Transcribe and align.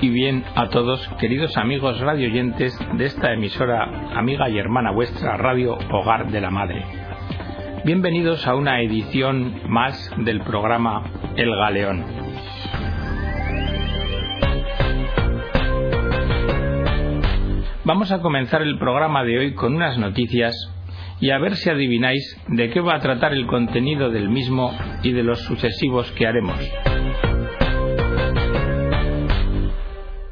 Y 0.00 0.08
bien 0.08 0.44
a 0.56 0.68
todos, 0.68 1.06
queridos 1.20 1.56
amigos 1.56 2.00
radioyentes 2.00 2.76
de 2.94 3.04
esta 3.04 3.32
emisora 3.32 3.84
amiga 4.16 4.48
y 4.48 4.58
hermana 4.58 4.90
vuestra, 4.90 5.36
Radio 5.36 5.78
Hogar 5.90 6.32
de 6.32 6.40
la 6.40 6.50
Madre. 6.50 6.84
Bienvenidos 7.84 8.46
a 8.48 8.56
una 8.56 8.80
edición 8.80 9.60
más 9.68 10.10
del 10.16 10.40
programa 10.40 11.04
El 11.36 11.54
Galeón. 11.54 12.04
Vamos 17.84 18.10
a 18.10 18.20
comenzar 18.20 18.62
el 18.62 18.78
programa 18.78 19.22
de 19.22 19.38
hoy 19.38 19.54
con 19.54 19.76
unas 19.76 19.96
noticias 19.96 20.54
y 21.20 21.30
a 21.30 21.38
ver 21.38 21.54
si 21.54 21.70
adivináis 21.70 22.36
de 22.48 22.70
qué 22.70 22.80
va 22.80 22.96
a 22.96 23.00
tratar 23.00 23.32
el 23.32 23.46
contenido 23.46 24.10
del 24.10 24.28
mismo 24.28 24.76
y 25.04 25.12
de 25.12 25.22
los 25.22 25.38
sucesivos 25.40 26.10
que 26.12 26.26
haremos. 26.26 26.58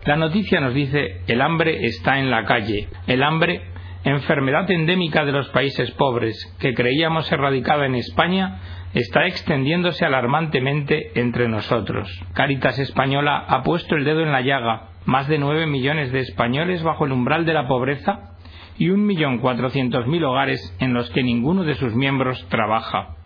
La 0.06 0.16
noticia 0.16 0.60
nos 0.60 0.72
dice 0.72 1.20
el 1.26 1.42
hambre 1.42 1.84
está 1.84 2.18
en 2.18 2.30
la 2.30 2.44
calle. 2.46 2.88
El 3.06 3.22
hambre, 3.22 3.60
enfermedad 4.02 4.70
endémica 4.70 5.26
de 5.26 5.32
los 5.32 5.48
países 5.50 5.90
pobres 5.90 6.56
que 6.58 6.72
creíamos 6.72 7.30
erradicada 7.30 7.84
en 7.84 7.96
España, 7.96 8.60
está 8.94 9.26
extendiéndose 9.26 10.06
alarmantemente 10.06 11.20
entre 11.20 11.48
nosotros. 11.48 12.08
Caritas 12.32 12.78
Española 12.78 13.44
ha 13.46 13.62
puesto 13.62 13.94
el 13.94 14.04
dedo 14.04 14.22
en 14.22 14.32
la 14.32 14.40
llaga. 14.40 14.88
Más 15.04 15.28
de 15.28 15.38
nueve 15.38 15.66
millones 15.66 16.12
de 16.12 16.20
españoles 16.20 16.82
bajo 16.82 17.04
el 17.04 17.12
umbral 17.12 17.44
de 17.44 17.54
la 17.54 17.68
pobreza 17.68 18.36
y 18.78 18.88
un 18.88 19.04
millón 19.04 19.38
cuatrocientos 19.38 20.06
mil 20.06 20.24
hogares 20.24 20.74
en 20.80 20.94
los 20.94 21.10
que 21.10 21.22
ninguno 21.22 21.64
de 21.64 21.74
sus 21.74 21.94
miembros 21.94 22.46
trabaja. 22.48 23.16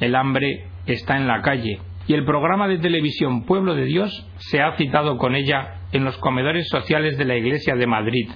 El 0.00 0.14
hambre 0.16 0.66
está 0.86 1.16
en 1.16 1.26
la 1.26 1.40
calle 1.40 1.80
y 2.06 2.12
el 2.12 2.24
programa 2.24 2.68
de 2.68 2.78
televisión 2.78 3.44
Pueblo 3.44 3.74
de 3.74 3.84
Dios 3.84 4.28
se 4.36 4.60
ha 4.60 4.72
citado 4.72 5.16
con 5.16 5.34
ella 5.34 5.79
en 5.92 6.04
los 6.04 6.16
comedores 6.18 6.68
sociales 6.68 7.18
de 7.18 7.24
la 7.24 7.36
Iglesia 7.36 7.74
de 7.74 7.86
Madrid, 7.86 8.30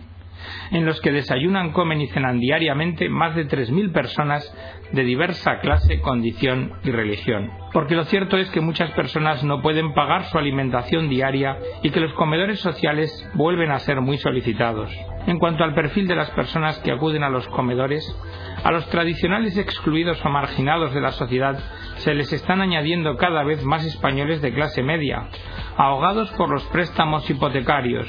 en 0.71 0.85
los 0.85 1.01
que 1.01 1.13
desayunan, 1.13 1.73
comen 1.73 2.01
y 2.01 2.09
cenan 2.09 2.41
diariamente 2.41 3.09
más 3.09 3.35
de 3.35 3.47
3.000 3.47 3.93
personas 3.93 4.55
de 4.93 5.05
diversa 5.05 5.59
clase, 5.61 6.01
condición 6.01 6.73
y 6.85 6.91
religión. 6.91 7.51
Porque 7.73 7.97
lo 7.97 8.05
cierto 8.05 8.37
es 8.37 8.51
que 8.51 8.61
muchas 8.61 8.91
personas 8.93 9.43
no 9.43 9.61
pueden 9.63 9.95
pagar 9.95 10.25
su 10.25 10.39
alimentación 10.39 11.09
diaria 11.09 11.59
y 11.83 11.91
que 11.91 12.01
los 12.01 12.13
comedores 12.15 12.61
sociales 12.61 13.29
vuelven 13.35 13.71
a 13.73 13.79
ser 13.81 14.01
muy 14.01 14.19
solicitados. 14.19 14.93
En 15.27 15.39
cuanto 15.39 15.65
al 15.65 15.75
perfil 15.75 16.07
de 16.07 16.17
las 16.17 16.31
personas 16.31 16.79
que 16.81 16.93
acuden 16.93 17.23
a 17.23 17.31
los 17.31 17.49
comedores, 17.49 18.05
a 18.63 18.71
los 18.71 18.89
tradicionales 18.91 19.57
excluidos 19.57 20.25
o 20.25 20.29
marginados 20.29 20.95
de 20.95 21.01
la 21.01 21.13
sociedad 21.13 21.59
se 21.97 22.15
les 22.15 22.33
están 22.33 22.61
añadiendo 22.61 23.17
cada 23.17 23.43
vez 23.43 23.65
más 23.65 23.85
españoles 23.85 24.43
de 24.43 24.53
clase 24.53 24.83
media, 24.83 25.29
ahogados 25.77 26.31
por 26.33 26.51
los 26.51 26.63
préstamos 26.65 27.29
hipotecarios 27.29 28.09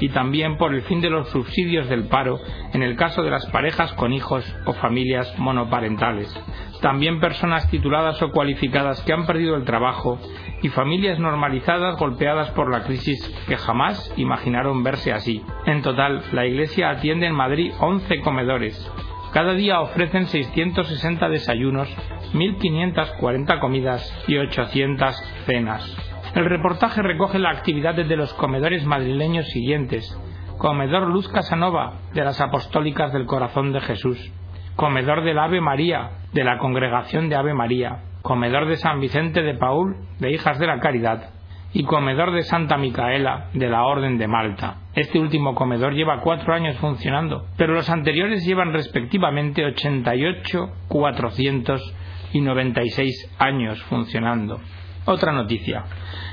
y 0.00 0.08
también 0.08 0.56
por 0.56 0.74
el 0.74 0.82
fin 0.82 1.00
de 1.00 1.10
los 1.10 1.28
subsidios 1.30 1.88
del 1.88 2.08
paro 2.08 2.40
en 2.72 2.82
el 2.82 2.96
caso 2.96 3.22
de 3.22 3.30
las 3.30 3.46
parejas 3.46 3.92
con 3.94 4.12
hijos 4.12 4.44
o 4.66 4.72
familias 4.74 5.32
monoparentales. 5.38 6.34
También 6.80 7.20
personas 7.20 7.70
tituladas 7.70 8.20
o 8.20 8.30
cualificadas 8.30 9.00
que 9.02 9.12
han 9.12 9.26
perdido 9.26 9.56
el 9.56 9.64
trabajo 9.64 10.18
y 10.62 10.68
familias 10.68 11.18
normalizadas 11.18 11.96
golpeadas 11.96 12.50
por 12.50 12.70
la 12.70 12.82
crisis 12.84 13.20
que 13.48 13.56
jamás 13.56 14.12
imaginaron 14.16 14.82
verse 14.82 15.12
así. 15.12 15.42
En 15.66 15.82
total, 15.82 16.22
la 16.32 16.46
Iglesia 16.46 16.90
atiende 16.90 17.26
en 17.26 17.34
Madrid 17.34 17.72
11 17.80 18.20
comedores. 18.20 18.90
Cada 19.32 19.54
día 19.54 19.80
ofrecen 19.80 20.26
660 20.26 21.28
desayunos, 21.28 21.88
1.540 22.34 23.58
comidas 23.60 24.24
y 24.28 24.36
800 24.36 25.16
cenas. 25.46 26.13
El 26.34 26.46
reportaje 26.46 27.00
recoge 27.00 27.38
la 27.38 27.50
actividad 27.50 27.94
de 27.94 28.16
los 28.16 28.34
comedores 28.34 28.84
madrileños 28.84 29.46
siguientes. 29.50 30.20
Comedor 30.58 31.06
Luz 31.06 31.28
Casanova, 31.28 31.98
de 32.12 32.24
las 32.24 32.40
Apostólicas 32.40 33.12
del 33.12 33.24
Corazón 33.24 33.72
de 33.72 33.80
Jesús. 33.80 34.32
Comedor 34.74 35.22
del 35.22 35.38
Ave 35.38 35.60
María, 35.60 36.10
de 36.32 36.42
la 36.42 36.58
Congregación 36.58 37.28
de 37.28 37.36
Ave 37.36 37.54
María. 37.54 38.00
Comedor 38.22 38.66
de 38.66 38.76
San 38.76 38.98
Vicente 38.98 39.42
de 39.42 39.54
Paul, 39.54 39.94
de 40.18 40.32
Hijas 40.32 40.58
de 40.58 40.66
la 40.66 40.80
Caridad. 40.80 41.30
Y 41.72 41.84
comedor 41.84 42.32
de 42.32 42.42
Santa 42.42 42.78
Micaela, 42.78 43.50
de 43.52 43.68
la 43.68 43.84
Orden 43.84 44.18
de 44.18 44.26
Malta. 44.26 44.78
Este 44.96 45.20
último 45.20 45.54
comedor 45.54 45.94
lleva 45.94 46.20
cuatro 46.20 46.52
años 46.52 46.76
funcionando, 46.78 47.46
pero 47.56 47.74
los 47.74 47.88
anteriores 47.88 48.44
llevan 48.44 48.72
respectivamente 48.72 49.64
88, 49.64 50.68
400 50.88 51.94
y 52.32 52.40
96 52.40 53.36
años 53.38 53.80
funcionando. 53.84 54.58
Otra 55.06 55.32
noticia. 55.32 55.84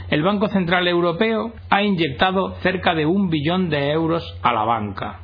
El 0.09 0.23
Banco 0.23 0.47
Central 0.47 0.87
Europeo 0.87 1.53
ha 1.69 1.83
inyectado 1.83 2.55
cerca 2.61 2.95
de 2.95 3.05
un 3.05 3.29
billón 3.29 3.69
de 3.69 3.91
euros 3.91 4.23
a 4.41 4.53
la 4.53 4.63
banca. 4.63 5.19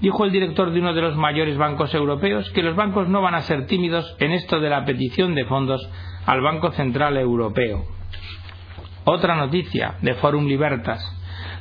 Dijo 0.00 0.24
el 0.24 0.32
director 0.32 0.70
de 0.72 0.80
uno 0.80 0.94
de 0.94 1.02
los 1.02 1.16
mayores 1.16 1.58
bancos 1.58 1.94
europeos 1.94 2.48
que 2.50 2.62
los 2.62 2.74
bancos 2.74 3.08
no 3.08 3.20
van 3.20 3.34
a 3.34 3.42
ser 3.42 3.66
tímidos 3.66 4.16
en 4.18 4.32
esto 4.32 4.60
de 4.60 4.70
la 4.70 4.84
petición 4.84 5.34
de 5.34 5.44
fondos 5.44 5.86
al 6.24 6.40
Banco 6.40 6.70
Central 6.72 7.18
Europeo. 7.18 7.84
Otra 9.04 9.34
noticia 9.34 9.96
de 10.00 10.14
Forum 10.14 10.46
Libertas. 10.46 11.00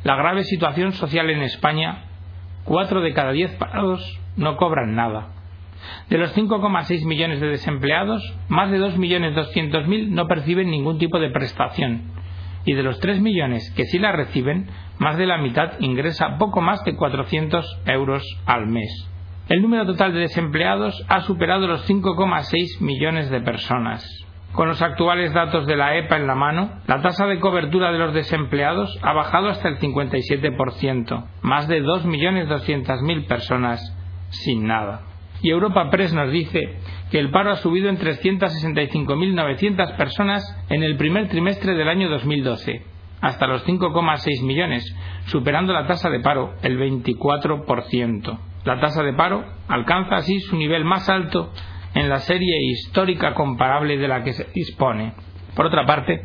La 0.04 0.16
grave 0.16 0.44
situación 0.44 0.94
social 0.94 1.30
en 1.30 1.42
España. 1.42 2.04
Cuatro 2.64 3.02
de 3.02 3.14
cada 3.14 3.32
diez 3.32 3.52
parados 3.56 4.20
no 4.38 4.56
cobran 4.56 4.96
nada. 4.96 5.39
De 6.10 6.18
los 6.18 6.36
5,6 6.36 7.06
millones 7.06 7.40
de 7.40 7.48
desempleados, 7.48 8.22
más 8.48 8.72
de 8.72 8.80
2.200.000 8.80 10.10
no 10.10 10.28
perciben 10.28 10.70
ningún 10.70 10.98
tipo 10.98 11.20
de 11.20 11.30
prestación. 11.30 12.12
Y 12.66 12.74
de 12.74 12.84
los 12.84 13.00
3 13.00 13.22
millones 13.22 13.72
que 13.76 13.86
sí 13.86 14.00
la 14.00 14.12
reciben, 14.12 14.68
más 14.98 15.18
de 15.18 15.26
la 15.26 15.38
mitad 15.38 15.80
ingresa 15.80 16.38
poco 16.38 16.62
más 16.62 16.84
de 16.84 16.96
400 16.96 17.82
euros 17.86 18.24
al 18.46 18.68
mes. 18.68 19.10
El 19.48 19.62
número 19.62 19.86
total 19.86 20.14
de 20.14 20.20
desempleados 20.20 21.04
ha 21.08 21.22
superado 21.22 21.68
los 21.68 21.90
5,6 21.90 22.82
millones 22.82 23.30
de 23.30 23.42
personas. 23.42 24.06
Con 24.52 24.68
los 24.68 24.82
actuales 24.82 25.34
datos 25.34 25.68
de 25.68 25.76
la 25.76 25.96
EPA 25.96 26.18
en 26.18 26.28
la 26.28 26.36
mano, 26.36 26.72
la 26.88 27.02
tasa 27.02 27.26
de 27.28 27.40
cobertura 27.40 27.92
de 27.92 28.00
los 28.00 28.14
desempleados 28.14 29.00
ha 29.04 29.14
bajado 29.14 29.48
hasta 29.48 29.70
el 29.70 29.80
57%, 29.80 31.26
más 31.42 31.68
de 31.68 31.84
2.200.000 31.84 33.28
personas 33.28 33.80
sin 34.30 34.68
nada. 34.68 35.09
Y 35.42 35.50
Europa 35.50 35.90
Press 35.90 36.14
nos 36.14 36.32
dice 36.32 36.80
que 37.12 37.20
el 37.20 37.32
paro 37.32 37.52
ha 37.52 37.58
subido 37.58 37.90
en 37.90 37.98
365.900 37.98 39.96
personas 39.96 40.44
en 40.70 40.84
el 40.84 40.98
primer 40.98 41.30
trimestre 41.30 41.76
del 41.76 41.88
año 41.88 42.10
2012, 42.10 42.84
hasta 43.22 43.48
los 43.48 43.66
5,6 43.66 44.44
millones, 44.44 44.96
superando 45.26 45.74
la 45.74 45.88
tasa 45.88 46.10
de 46.10 46.20
paro, 46.20 46.56
el 46.62 46.78
24%. 46.78 48.40
La 48.66 48.80
tasa 48.80 49.04
de 49.04 49.14
paro 49.14 49.46
alcanza 49.68 50.18
así 50.18 50.40
su 50.42 50.58
nivel 50.58 50.84
más 50.84 51.08
alto 51.10 51.52
en 51.96 52.10
la 52.10 52.20
serie 52.20 52.56
histórica 52.72 53.34
comparable 53.34 53.98
de 53.98 54.08
la 54.08 54.24
que 54.24 54.34
se 54.34 54.46
dispone. 54.54 55.14
Por 55.56 55.66
otra 55.68 55.86
parte, 55.86 56.22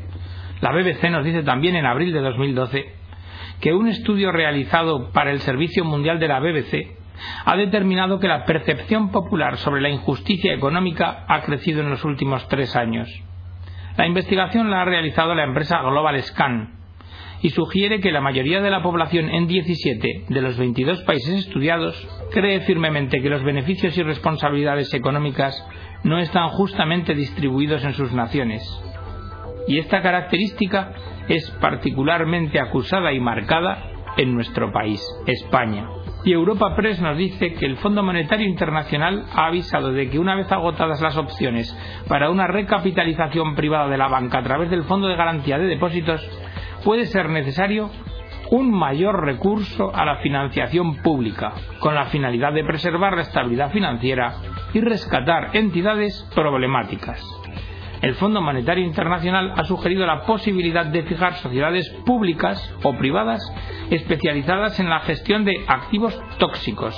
la 0.61 0.73
BBC 0.73 1.11
nos 1.11 1.25
dice 1.25 1.43
también 1.43 1.77
en 1.77 1.87
abril 1.87 2.13
de 2.13 2.21
2012 2.21 2.85
que 3.61 3.73
un 3.73 3.89
estudio 3.89 4.33
realizado 4.33 5.11
para 5.13 5.31
el 5.31 5.41
Servicio 5.41 5.85
Mundial 5.85 6.19
de 6.19 6.29
la 6.29 6.41
BBC 6.41 7.04
ha 7.45 7.57
determinado 7.57 8.19
que 8.19 8.29
la 8.29 8.45
percepción 8.45 9.11
popular 9.11 9.57
sobre 9.59 9.81
la 9.81 9.91
injusticia 9.91 10.53
económica 10.55 11.25
ha 11.29 11.43
crecido 11.43 11.81
en 11.81 11.91
los 11.91 12.05
últimos 12.05 12.47
tres 12.49 12.75
años. 12.77 13.09
La 13.97 14.07
investigación 14.07 14.71
la 14.71 14.83
ha 14.83 14.85
realizado 14.85 15.35
la 15.35 15.45
empresa 15.45 15.81
Global 15.83 16.21
Scan 16.23 16.75
y 17.43 17.51
sugiere 17.51 18.01
que 18.01 18.11
la 18.11 18.21
mayoría 18.21 18.61
de 18.61 18.71
la 18.71 18.83
población 18.83 19.29
en 19.29 19.47
17 19.47 20.25
de 20.29 20.41
los 20.41 20.57
22 20.57 21.03
países 21.03 21.47
estudiados 21.47 21.95
cree 22.33 22.61
firmemente 22.63 23.21
que 23.21 23.29
los 23.29 23.45
beneficios 23.45 23.97
y 23.99 24.03
responsabilidades 24.03 24.93
económicas 24.95 25.55
no 26.03 26.19
están 26.19 26.49
justamente 26.49 27.15
distribuidos 27.15 27.85
en 27.85 27.93
sus 27.93 28.13
naciones. 28.13 28.63
Y 29.69 29.79
esta 29.79 30.03
característica 30.03 30.93
es 31.29 31.51
particularmente 31.61 32.61
acusada 32.61 33.13
y 33.13 33.21
marcada 33.21 33.91
en 34.17 34.35
nuestro 34.35 34.73
país, 34.73 35.03
España. 35.27 35.87
Y 36.25 36.33
Europa 36.33 36.75
Press 36.75 37.01
nos 37.03 37.19
dice 37.19 37.53
que 37.53 37.67
el 37.67 37.77
Fondo 37.77 38.03
Monetario 38.03 38.47
Internacional 38.47 39.27
ha 39.35 39.47
avisado 39.47 39.93
de 39.93 40.09
que 40.09 40.19
una 40.19 40.35
vez 40.35 40.51
agotadas 40.51 41.03
las 41.03 41.19
opciones 41.19 41.77
para 42.09 42.31
una 42.31 42.47
recapitalización 42.47 43.55
privada 43.55 43.89
de 43.89 43.99
la 43.99 44.09
banca 44.09 44.39
a 44.39 44.43
través 44.43 44.71
del 44.71 44.85
Fondo 44.85 45.07
de 45.07 45.17
Garantía 45.17 45.59
de 45.59 45.67
Depósitos, 45.67 46.27
puede 46.83 47.05
ser 47.07 47.29
necesario 47.29 47.91
un 48.51 48.71
mayor 48.71 49.25
recurso 49.25 49.95
a 49.95 50.05
la 50.07 50.17
financiación 50.17 51.03
pública, 51.03 51.53
con 51.79 51.95
la 51.95 52.07
finalidad 52.07 52.53
de 52.53 52.65
preservar 52.65 53.15
la 53.15 53.23
estabilidad 53.23 53.71
financiera 53.71 54.35
y 54.73 54.81
rescatar 54.81 55.51
entidades 55.55 56.27
problemáticas 56.35 57.44
el 58.05 58.17
Fondo 58.17 58.43
Monetario 58.43 58.85
Internacional 58.85 59.55
ha 59.57 59.65
sugerido 59.65 60.05
la 60.05 60.27
posibilidad 60.27 60.85
de 60.85 61.05
fijar 61.05 61.37
sociedades 61.37 61.89
públicas 62.05 62.61
o 62.83 62.93
privadas 62.93 63.41
especializadas 63.91 64.79
en 64.79 64.91
la 64.91 65.01
gestión 65.01 65.47
de 65.47 65.65
activos 65.67 66.15
tóxicos, 66.39 66.95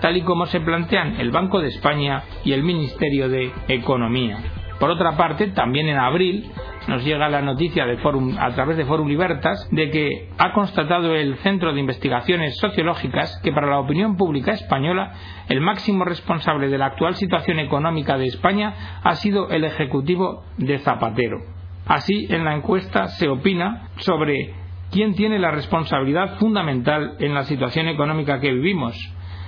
tal 0.00 0.16
y 0.16 0.22
como 0.22 0.46
se 0.46 0.60
plantean 0.60 1.20
el 1.20 1.32
Banco 1.32 1.60
de 1.60 1.70
España 1.70 2.22
y 2.44 2.52
el 2.52 2.62
Ministerio 2.62 3.28
de 3.28 3.52
Economía. 3.66 4.63
Por 4.78 4.90
otra 4.90 5.16
parte, 5.16 5.48
también 5.48 5.88
en 5.88 5.98
abril 5.98 6.50
nos 6.88 7.04
llega 7.04 7.28
la 7.28 7.40
noticia 7.40 7.86
de 7.86 7.96
Forum, 7.98 8.36
a 8.38 8.50
través 8.50 8.76
de 8.76 8.84
Forum 8.84 9.08
Libertas 9.08 9.68
de 9.70 9.90
que 9.90 10.28
ha 10.36 10.52
constatado 10.52 11.14
el 11.14 11.36
Centro 11.36 11.72
de 11.72 11.80
Investigaciones 11.80 12.58
Sociológicas 12.58 13.40
que 13.42 13.52
para 13.52 13.68
la 13.68 13.78
opinión 13.78 14.16
pública 14.16 14.52
española 14.52 15.12
el 15.48 15.60
máximo 15.60 16.04
responsable 16.04 16.68
de 16.68 16.78
la 16.78 16.86
actual 16.86 17.14
situación 17.14 17.58
económica 17.60 18.18
de 18.18 18.26
España 18.26 19.00
ha 19.02 19.14
sido 19.14 19.48
el 19.50 19.64
Ejecutivo 19.64 20.44
de 20.58 20.78
Zapatero. 20.78 21.38
Así, 21.86 22.26
en 22.30 22.44
la 22.44 22.54
encuesta 22.54 23.08
se 23.08 23.28
opina 23.28 23.88
sobre 23.96 24.54
quién 24.90 25.14
tiene 25.14 25.38
la 25.38 25.50
responsabilidad 25.50 26.36
fundamental 26.38 27.16
en 27.18 27.34
la 27.34 27.44
situación 27.44 27.88
económica 27.88 28.40
que 28.40 28.52
vivimos. 28.52 28.96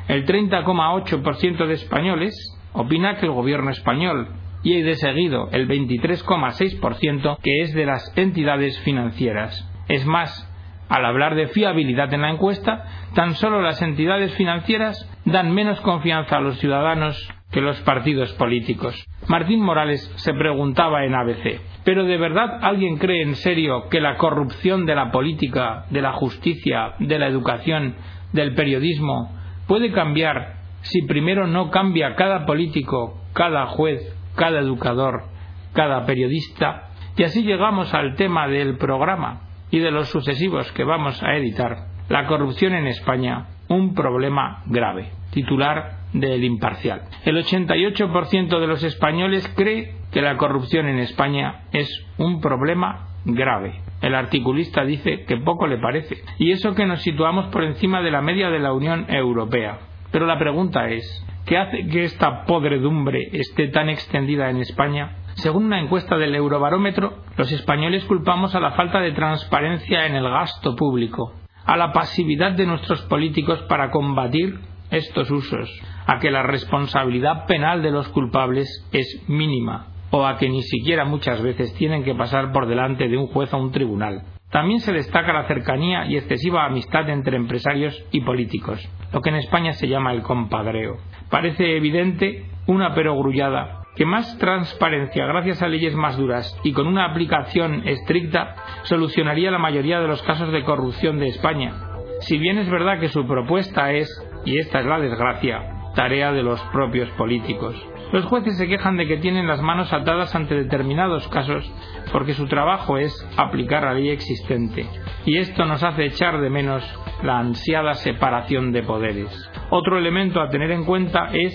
El 0.08 0.26
30,8% 0.26 1.67
de 1.67 1.75
españoles 1.75 2.34
opina 2.72 3.17
que 3.17 3.26
el 3.26 3.32
gobierno 3.32 3.70
español, 3.70 4.29
y 4.66 4.82
de 4.82 4.96
seguido 4.96 5.48
el 5.52 5.68
23,6% 5.68 7.38
que 7.40 7.62
es 7.62 7.72
de 7.72 7.86
las 7.86 8.12
entidades 8.18 8.76
financieras. 8.80 9.64
Es 9.86 10.04
más, 10.04 10.52
al 10.88 11.04
hablar 11.04 11.36
de 11.36 11.46
fiabilidad 11.46 12.12
en 12.12 12.22
la 12.22 12.30
encuesta, 12.30 12.84
tan 13.14 13.36
solo 13.36 13.62
las 13.62 13.80
entidades 13.80 14.34
financieras 14.34 15.08
dan 15.24 15.54
menos 15.54 15.80
confianza 15.82 16.38
a 16.38 16.40
los 16.40 16.58
ciudadanos 16.58 17.32
que 17.52 17.60
los 17.60 17.80
partidos 17.82 18.32
políticos. 18.32 19.06
Martín 19.28 19.62
Morales 19.62 20.12
se 20.16 20.34
preguntaba 20.34 21.04
en 21.04 21.14
ABC, 21.14 21.60
¿pero 21.84 22.02
de 22.04 22.16
verdad 22.16 22.58
alguien 22.60 22.96
cree 22.96 23.22
en 23.22 23.36
serio 23.36 23.88
que 23.88 24.00
la 24.00 24.16
corrupción 24.16 24.84
de 24.84 24.96
la 24.96 25.12
política, 25.12 25.84
de 25.90 26.02
la 26.02 26.12
justicia, 26.12 26.94
de 26.98 27.20
la 27.20 27.28
educación, 27.28 27.94
del 28.32 28.56
periodismo 28.56 29.30
puede 29.69 29.92
cambiar 29.92 30.56
si 30.80 31.02
primero 31.02 31.46
no 31.46 31.70
cambia 31.70 32.16
cada 32.16 32.46
político, 32.46 33.20
cada 33.32 33.66
juez, 33.66 34.16
cada 34.36 34.60
educador, 34.60 35.24
cada 35.72 36.06
periodista. 36.06 36.90
Y 37.16 37.24
así 37.24 37.42
llegamos 37.42 37.92
al 37.94 38.14
tema 38.14 38.46
del 38.46 38.76
programa 38.76 39.42
y 39.70 39.78
de 39.80 39.90
los 39.90 40.08
sucesivos 40.08 40.70
que 40.72 40.84
vamos 40.84 41.22
a 41.22 41.34
editar. 41.34 41.86
La 42.08 42.26
corrupción 42.26 42.74
en 42.74 42.86
España, 42.86 43.46
un 43.68 43.94
problema 43.94 44.62
grave. 44.66 45.10
Titular 45.32 45.96
del 46.12 46.44
Imparcial. 46.44 47.02
El 47.24 47.36
88% 47.36 48.60
de 48.60 48.66
los 48.66 48.82
españoles 48.84 49.52
cree 49.56 49.96
que 50.12 50.22
la 50.22 50.36
corrupción 50.36 50.86
en 50.86 50.98
España 50.98 51.64
es 51.72 51.88
un 52.16 52.40
problema 52.40 53.08
grave. 53.24 53.80
El 54.02 54.14
articulista 54.14 54.84
dice 54.84 55.24
que 55.24 55.36
poco 55.38 55.66
le 55.66 55.78
parece. 55.78 56.16
Y 56.38 56.52
eso 56.52 56.74
que 56.74 56.86
nos 56.86 57.02
situamos 57.02 57.46
por 57.46 57.64
encima 57.64 58.02
de 58.02 58.10
la 58.10 58.22
media 58.22 58.50
de 58.50 58.60
la 58.60 58.72
Unión 58.72 59.06
Europea. 59.08 59.78
Pero 60.12 60.26
la 60.26 60.38
pregunta 60.38 60.88
es, 60.88 61.26
¿qué 61.46 61.56
hace 61.56 61.87
que 61.87 62.04
esta 62.04 62.44
podredumbre 62.44 63.31
esté 63.32 63.69
tan 63.69 63.88
extendida 63.88 64.50
en 64.50 64.58
España? 64.58 65.16
Según 65.37 65.66
una 65.66 65.81
encuesta 65.81 66.16
del 66.16 66.34
Eurobarómetro, 66.34 67.22
los 67.37 67.50
españoles 67.52 68.04
culpamos 68.04 68.54
a 68.54 68.60
la 68.60 68.72
falta 68.72 69.00
de 69.00 69.12
transparencia 69.12 70.06
en 70.06 70.16
el 70.16 70.25
gasto 70.25 70.75
público, 70.75 71.32
a 71.64 71.76
la 71.76 71.93
pasividad 71.93 72.52
de 72.52 72.66
nuestros 72.66 73.02
políticos 73.02 73.62
para 73.69 73.90
combatir 73.90 74.58
estos 74.90 75.31
usos, 75.31 75.70
a 76.06 76.19
que 76.19 76.31
la 76.31 76.43
responsabilidad 76.43 77.46
penal 77.46 77.82
de 77.82 77.93
los 77.93 78.08
culpables 78.08 78.69
es 78.93 79.25
mínima, 79.28 79.88
o 80.10 80.26
a 80.26 80.38
que 80.38 80.48
ni 80.48 80.62
siquiera 80.62 81.04
muchas 81.04 81.40
veces 81.43 81.72
tienen 81.75 82.02
que 82.02 82.14
pasar 82.14 82.52
por 82.52 82.66
delante 82.66 83.08
de 83.08 83.16
un 83.16 83.28
juez 83.28 83.52
o 83.52 83.58
un 83.58 83.72
tribunal. 83.72 84.22
También 84.50 84.81
se 84.81 84.93
destaca 84.93 85.32
la 85.32 85.46
cercanía 85.46 86.06
y 86.06 86.16
excesiva 86.16 86.64
amistad 86.64 87.08
entre 87.10 87.37
empresarios 87.37 88.00
y 88.12 88.20
políticos, 88.20 88.81
lo 89.12 89.20
que 89.20 89.31
en 89.31 89.37
España 89.37 89.73
se 89.73 89.88
llama 89.88 90.12
el 90.12 90.23
compadreo. 90.23 90.97
Parece 91.31 91.76
evidente 91.76 92.47
una 92.67 92.94
perogrullada 92.94 93.82
que 93.97 94.05
más 94.05 94.37
transparencia 94.38 95.26
gracias 95.26 95.62
a 95.62 95.69
leyes 95.69 95.94
más 95.94 96.17
duras 96.17 96.58
y 96.62 96.73
con 96.73 96.87
una 96.87 97.06
aplicación 97.06 97.82
estricta 97.88 98.55
solucionaría 98.82 99.50
la 99.50 99.58
mayoría 99.58 100.00
de 100.00 100.06
los 100.06 100.23
casos 100.23 100.53
de 100.53 100.64
corrupción 100.64 101.19
de 101.19 101.29
España. 101.29 101.73
Si 102.20 102.38
bien 102.38 102.58
es 102.58 102.69
verdad 102.70 103.00
que 103.00 103.08
su 103.08 103.26
propuesta 103.26 103.93
es, 103.93 104.08
y 104.44 104.58
esta 104.58 104.81
es 104.81 104.87
la 104.87 105.00
desgracia, 105.00 105.93
tarea 105.94 106.32
de 106.32 106.43
los 106.43 106.61
propios 106.73 107.08
políticos. 107.11 107.75
Los 108.12 108.25
jueces 108.25 108.56
se 108.56 108.69
quejan 108.69 108.97
de 108.97 109.06
que 109.06 109.17
tienen 109.17 109.49
las 109.49 109.61
manos 109.61 109.93
atadas 109.93 110.35
ante 110.35 110.55
determinados 110.55 111.26
casos 111.29 111.70
porque 112.12 112.35
su 112.35 112.47
trabajo 112.47 112.99
es 112.99 113.12
aplicar 113.37 113.82
la 113.82 113.94
ley 113.94 114.11
existente. 114.11 114.87
Y 115.25 115.38
esto 115.38 115.64
nos 115.64 115.82
hace 115.82 116.06
echar 116.06 116.41
de 116.41 116.49
menos 116.49 116.85
la 117.23 117.38
ansiada 117.38 117.94
separación 117.94 118.73
de 118.73 118.82
poderes. 118.82 119.50
Otro 119.70 119.99
elemento 119.99 120.41
a 120.41 120.49
tener 120.49 120.70
en 120.70 120.85
cuenta 120.85 121.31
es 121.32 121.53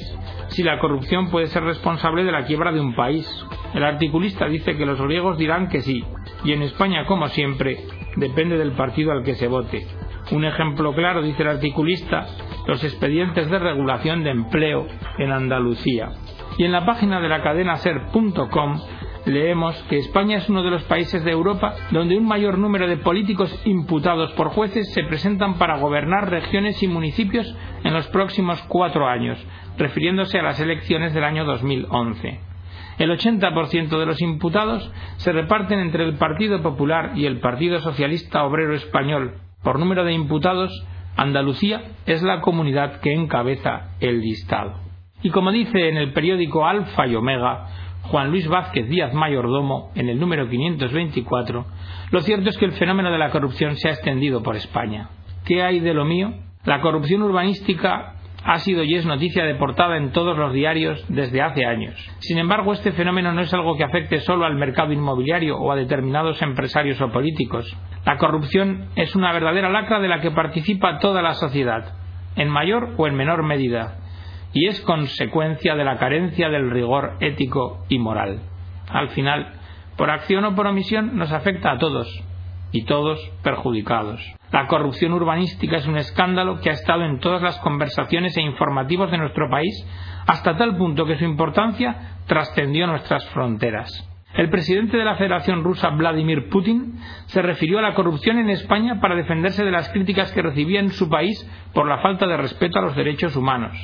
si 0.49 0.63
la 0.63 0.79
corrupción 0.79 1.29
puede 1.29 1.47
ser 1.47 1.63
responsable 1.63 2.25
de 2.25 2.31
la 2.33 2.43
quiebra 2.43 2.73
de 2.73 2.81
un 2.81 2.95
país. 2.95 3.27
El 3.73 3.83
articulista 3.85 4.47
dice 4.47 4.75
que 4.75 4.85
los 4.85 5.01
griegos 5.01 5.37
dirán 5.37 5.69
que 5.69 5.79
sí, 5.79 6.03
y 6.43 6.51
en 6.51 6.61
España, 6.61 7.05
como 7.05 7.29
siempre, 7.29 7.77
depende 8.17 8.57
del 8.57 8.73
partido 8.73 9.13
al 9.13 9.23
que 9.23 9.35
se 9.35 9.47
vote. 9.47 9.87
Un 10.31 10.43
ejemplo 10.43 10.93
claro, 10.93 11.21
dice 11.21 11.43
el 11.43 11.49
articulista, 11.49 12.27
los 12.67 12.83
expedientes 12.83 13.49
de 13.49 13.59
regulación 13.59 14.23
de 14.23 14.31
empleo 14.31 14.87
en 15.17 15.31
Andalucía. 15.31 16.09
Y 16.61 16.63
en 16.63 16.73
la 16.73 16.85
página 16.85 17.19
de 17.19 17.27
la 17.27 17.41
cadena 17.41 17.77
ser.com 17.77 18.79
leemos 19.25 19.75
que 19.89 19.97
España 19.97 20.37
es 20.37 20.47
uno 20.47 20.61
de 20.61 20.69
los 20.69 20.83
países 20.83 21.23
de 21.23 21.31
Europa 21.31 21.73
donde 21.89 22.15
un 22.15 22.27
mayor 22.27 22.59
número 22.59 22.87
de 22.87 22.97
políticos 22.97 23.51
imputados 23.65 24.31
por 24.33 24.49
jueces 24.49 24.93
se 24.93 25.03
presentan 25.05 25.55
para 25.55 25.79
gobernar 25.79 26.29
regiones 26.29 26.83
y 26.83 26.87
municipios 26.87 27.51
en 27.83 27.93
los 27.95 28.05
próximos 28.09 28.61
cuatro 28.67 29.07
años, 29.07 29.43
refiriéndose 29.79 30.37
a 30.37 30.43
las 30.43 30.59
elecciones 30.59 31.15
del 31.15 31.23
año 31.23 31.45
2011. 31.45 32.39
El 32.99 33.09
80% 33.09 33.97
de 33.97 34.05
los 34.05 34.21
imputados 34.21 34.87
se 35.17 35.31
reparten 35.31 35.79
entre 35.79 36.03
el 36.03 36.13
Partido 36.17 36.61
Popular 36.61 37.13
y 37.15 37.25
el 37.25 37.39
Partido 37.39 37.79
Socialista 37.79 38.43
Obrero 38.43 38.75
Español. 38.75 39.37
Por 39.63 39.79
número 39.79 40.03
de 40.03 40.13
imputados, 40.13 40.85
Andalucía 41.17 41.81
es 42.05 42.21
la 42.21 42.39
comunidad 42.41 43.01
que 43.01 43.13
encabeza 43.13 43.95
el 43.99 44.21
listado. 44.21 44.80
Y 45.23 45.29
como 45.29 45.51
dice 45.51 45.89
en 45.89 45.97
el 45.97 46.13
periódico 46.13 46.65
Alfa 46.65 47.07
y 47.07 47.15
Omega, 47.15 47.67
Juan 48.03 48.31
Luis 48.31 48.47
Vázquez 48.47 48.89
Díaz 48.89 49.13
Mayordomo, 49.13 49.91
en 49.95 50.09
el 50.09 50.19
número 50.19 50.49
524, 50.49 51.65
lo 52.11 52.21
cierto 52.21 52.49
es 52.49 52.57
que 52.57 52.65
el 52.65 52.73
fenómeno 52.73 53.11
de 53.11 53.17
la 53.17 53.29
corrupción 53.29 53.75
se 53.75 53.89
ha 53.89 53.91
extendido 53.91 54.41
por 54.41 54.55
España. 54.55 55.09
¿Qué 55.45 55.61
hay 55.61 55.79
de 55.79 55.93
lo 55.93 56.05
mío? 56.05 56.33
La 56.65 56.81
corrupción 56.81 57.21
urbanística 57.21 58.15
ha 58.43 58.59
sido 58.59 58.83
y 58.83 58.95
es 58.95 59.05
noticia 59.05 59.43
de 59.43 59.55
portada 59.55 59.97
en 59.97 60.11
todos 60.11 60.35
los 60.37 60.53
diarios 60.53 61.05
desde 61.09 61.41
hace 61.41 61.65
años. 61.65 61.95
Sin 62.19 62.39
embargo, 62.39 62.73
este 62.73 62.91
fenómeno 62.91 63.31
no 63.33 63.41
es 63.41 63.53
algo 63.53 63.77
que 63.77 63.83
afecte 63.83 64.19
solo 64.21 64.45
al 64.45 64.55
mercado 64.55 64.91
inmobiliario 64.91 65.57
o 65.57 65.71
a 65.71 65.75
determinados 65.75 66.41
empresarios 66.41 66.99
o 67.01 67.11
políticos. 67.11 67.71
La 68.05 68.17
corrupción 68.17 68.89
es 68.95 69.15
una 69.15 69.31
verdadera 69.31 69.69
lacra 69.69 69.99
de 69.99 70.07
la 70.07 70.21
que 70.21 70.31
participa 70.31 70.97
toda 70.97 71.21
la 71.21 71.35
sociedad, 71.35 71.93
en 72.35 72.49
mayor 72.49 72.95
o 72.97 73.07
en 73.07 73.15
menor 73.15 73.43
medida, 73.43 74.00
y 74.53 74.67
es 74.67 74.81
consecuencia 74.81 75.75
de 75.75 75.83
la 75.83 75.97
carencia 75.97 76.49
del 76.49 76.69
rigor 76.69 77.17
ético 77.19 77.85
y 77.89 77.99
moral. 77.99 78.41
Al 78.89 79.09
final, 79.09 79.53
por 79.97 80.09
acción 80.09 80.45
o 80.45 80.55
por 80.55 80.67
omisión, 80.67 81.17
nos 81.17 81.31
afecta 81.31 81.71
a 81.71 81.77
todos, 81.77 82.07
y 82.71 82.85
todos 82.85 83.19
perjudicados. 83.43 84.21
La 84.51 84.67
corrupción 84.67 85.13
urbanística 85.13 85.77
es 85.77 85.87
un 85.87 85.97
escándalo 85.97 86.59
que 86.59 86.69
ha 86.69 86.73
estado 86.73 87.03
en 87.03 87.19
todas 87.19 87.41
las 87.41 87.57
conversaciones 87.59 88.35
e 88.37 88.41
informativos 88.41 89.11
de 89.11 89.17
nuestro 89.17 89.49
país 89.49 89.73
hasta 90.27 90.57
tal 90.57 90.77
punto 90.77 91.05
que 91.05 91.17
su 91.17 91.23
importancia 91.23 92.17
trascendió 92.27 92.87
nuestras 92.87 93.27
fronteras. 93.29 94.07
El 94.33 94.49
presidente 94.49 94.95
de 94.95 95.03
la 95.03 95.15
Federación 95.15 95.63
Rusa, 95.63 95.89
Vladimir 95.89 96.47
Putin, 96.49 96.93
se 97.25 97.41
refirió 97.41 97.79
a 97.79 97.81
la 97.81 97.93
corrupción 97.93 98.39
en 98.39 98.49
España 98.49 99.01
para 99.01 99.15
defenderse 99.15 99.65
de 99.65 99.71
las 99.71 99.89
críticas 99.89 100.31
que 100.31 100.41
recibía 100.41 100.79
en 100.79 100.91
su 100.91 101.09
país 101.09 101.45
por 101.73 101.87
la 101.87 101.99
falta 102.01 102.27
de 102.27 102.37
respeto 102.37 102.79
a 102.79 102.81
los 102.81 102.95
derechos 102.95 103.35
humanos. 103.35 103.77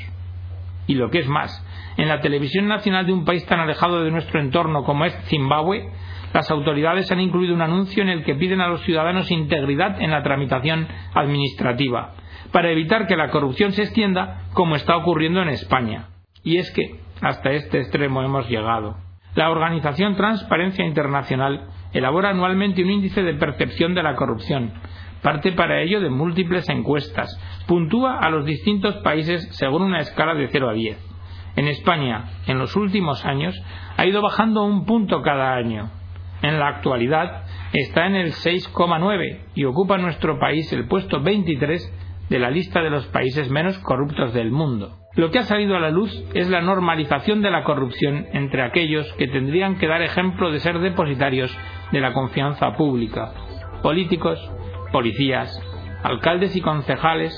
Y 0.88 0.96
lo 0.96 1.10
que 1.10 1.20
es 1.20 1.27
más, 1.27 1.63
en 1.98 2.08
la 2.08 2.22
televisión 2.22 2.67
nacional 2.67 3.06
de 3.06 3.13
un 3.13 3.25
país 3.25 3.46
tan 3.46 3.60
alejado 3.60 4.03
de 4.03 4.12
nuestro 4.12 4.39
entorno 4.39 4.84
como 4.84 5.06
es 5.06 5.13
Zimbabue, 5.25 5.89
las 6.34 6.50
autoridades 6.51 7.12
han 7.12 7.20
incluido 7.20 7.53
un 7.53 7.62
anuncio 7.62 8.03
en 8.03 8.10
el 8.10 8.24
que 8.24 8.36
piden 8.36 8.62
a 8.62 8.67
los 8.67 8.82
ciudadanos 8.82 9.32
integridad 9.32 10.01
en 10.01 10.12
la 10.12 10.24
tramitación 10.24 10.88
administrativa, 11.13 12.13
para 12.51 12.72
evitar 12.72 13.08
que 13.08 13.15
la 13.15 13.29
corrupción 13.29 13.72
se 13.74 13.84
extienda 13.84 14.44
como 14.53 14.75
está 14.75 14.96
ocurriendo 14.98 15.41
en 15.41 15.50
España. 15.50 16.10
Y 16.44 16.58
es 16.58 16.72
que 16.72 17.01
hasta 17.22 17.51
este 17.51 17.79
extremo 17.79 18.22
hemos 18.22 18.50
llegado. 18.50 18.98
La 19.36 19.50
organización 19.50 20.15
Transparencia 20.15 20.86
Internacional 20.86 21.67
elabora 21.94 22.29
anualmente 22.29 22.84
un 22.84 22.89
índice 22.89 23.24
de 23.24 23.36
percepción 23.36 23.94
de 23.94 24.03
la 24.03 24.15
corrupción. 24.15 24.74
Parte 25.22 25.52
para 25.52 25.82
ello 25.82 26.02
de 26.02 26.10
múltiples 26.10 26.68
encuestas. 26.70 27.30
Puntúa 27.68 28.20
a 28.20 28.30
los 28.30 28.46
distintos 28.46 28.96
países 28.98 29.48
según 29.52 29.84
una 29.84 30.00
escala 30.00 30.36
de 30.36 30.48
0 30.48 30.70
a 30.70 30.74
10. 30.74 30.98
En 31.56 31.68
España, 31.68 32.26
en 32.46 32.60
los 32.60 32.76
últimos 32.76 33.26
años, 33.26 33.60
ha 33.98 34.06
ido 34.06 34.22
bajando 34.22 34.64
un 34.64 34.86
punto 34.86 35.22
cada 35.22 35.56
año. 35.56 35.90
En 36.44 36.60
la 36.60 36.68
actualidad 36.68 37.46
está 37.74 38.06
en 38.06 38.16
el 38.16 38.34
6,9 38.34 39.40
y 39.56 39.66
ocupa 39.66 39.98
nuestro 39.98 40.38
país 40.38 40.72
el 40.72 40.88
puesto 40.88 41.22
23 41.22 41.94
de 42.30 42.40
la 42.40 42.52
lista 42.52 42.82
de 42.82 42.90
los 42.90 43.08
países 43.08 43.50
menos 43.50 43.78
corruptos 43.80 44.34
del 44.34 44.52
mundo. 44.52 44.98
Lo 45.16 45.32
que 45.32 45.40
ha 45.40 45.44
salido 45.44 45.76
a 45.76 45.80
la 45.80 45.90
luz 45.90 46.12
es 46.36 46.48
la 46.50 46.62
normalización 46.62 47.42
de 47.42 47.50
la 47.50 47.64
corrupción 47.64 48.28
entre 48.34 48.62
aquellos 48.62 49.12
que 49.14 49.28
tendrían 49.28 49.80
que 49.80 49.88
dar 49.88 50.04
ejemplo 50.04 50.52
de 50.52 50.60
ser 50.60 50.78
depositarios 50.78 51.58
de 51.92 52.02
la 52.02 52.14
confianza 52.14 52.76
pública. 52.76 53.32
Políticos, 53.82 54.40
policías, 54.91 55.62
alcaldes 56.03 56.56
y 56.56 56.62
concejales 56.62 57.34